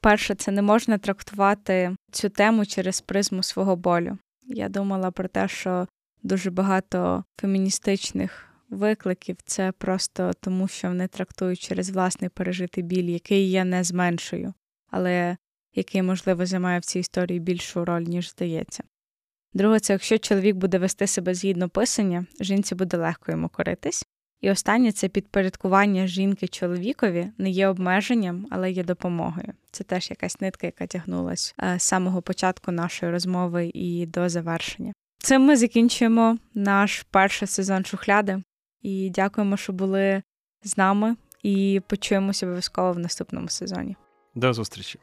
Перше, 0.00 0.34
це 0.34 0.50
не 0.50 0.62
можна 0.62 0.98
трактувати 0.98 1.96
цю 2.10 2.28
тему 2.28 2.66
через 2.66 3.00
призму 3.00 3.42
свого 3.42 3.76
болю. 3.76 4.18
Я 4.42 4.68
думала 4.68 5.10
про 5.10 5.28
те, 5.28 5.48
що 5.48 5.88
дуже 6.22 6.50
багато 6.50 7.24
феміністичних 7.40 8.46
викликів 8.70 9.36
це 9.44 9.72
просто 9.72 10.32
тому, 10.40 10.68
що 10.68 10.88
вони 10.88 11.08
трактують 11.08 11.60
через 11.60 11.90
власний 11.90 12.30
пережитий 12.30 12.84
біль, 12.84 13.10
який 13.10 13.50
я 13.50 13.64
не 13.64 13.84
зменшую, 13.84 14.54
але 14.90 15.36
який, 15.74 16.02
можливо, 16.02 16.46
займає 16.46 16.78
в 16.78 16.84
цій 16.84 16.98
історії 16.98 17.40
більшу 17.40 17.84
роль, 17.84 18.02
ніж 18.02 18.30
здається. 18.30 18.84
Друге, 19.54 19.80
це 19.80 19.92
якщо 19.92 20.18
чоловік 20.18 20.56
буде 20.56 20.78
вести 20.78 21.06
себе 21.06 21.34
згідно 21.34 21.68
писання, 21.68 22.26
жінці 22.40 22.74
буде 22.74 22.96
легко 22.96 23.32
йому 23.32 23.48
коритись. 23.48 24.04
І 24.40 24.50
останнє 24.50 24.92
це 24.92 25.08
підпорядкування 25.08 26.06
жінки 26.06 26.48
чоловікові 26.48 27.28
не 27.38 27.50
є 27.50 27.68
обмеженням, 27.68 28.46
але 28.50 28.70
є 28.70 28.84
допомогою. 28.84 29.52
Це 29.70 29.84
теж 29.84 30.10
якась 30.10 30.40
нитка, 30.40 30.66
яка 30.66 30.86
тягнулась 30.86 31.54
е, 31.62 31.78
з 31.78 31.82
самого 31.82 32.22
початку 32.22 32.72
нашої 32.72 33.12
розмови 33.12 33.70
і 33.74 34.06
до 34.06 34.28
завершення. 34.28 34.92
Цим 35.18 35.42
ми 35.42 35.56
закінчуємо 35.56 36.38
наш 36.54 37.06
перший 37.10 37.48
сезон 37.48 37.84
шухляди 37.84 38.42
і 38.82 39.10
дякуємо, 39.10 39.56
що 39.56 39.72
були 39.72 40.22
з 40.64 40.76
нами. 40.76 41.16
І 41.42 41.80
почуємося 41.86 42.46
обов'язково 42.46 42.92
в 42.92 42.98
наступному 42.98 43.48
сезоні. 43.48 43.96
До 44.34 44.52
зустрічі. 44.52 44.98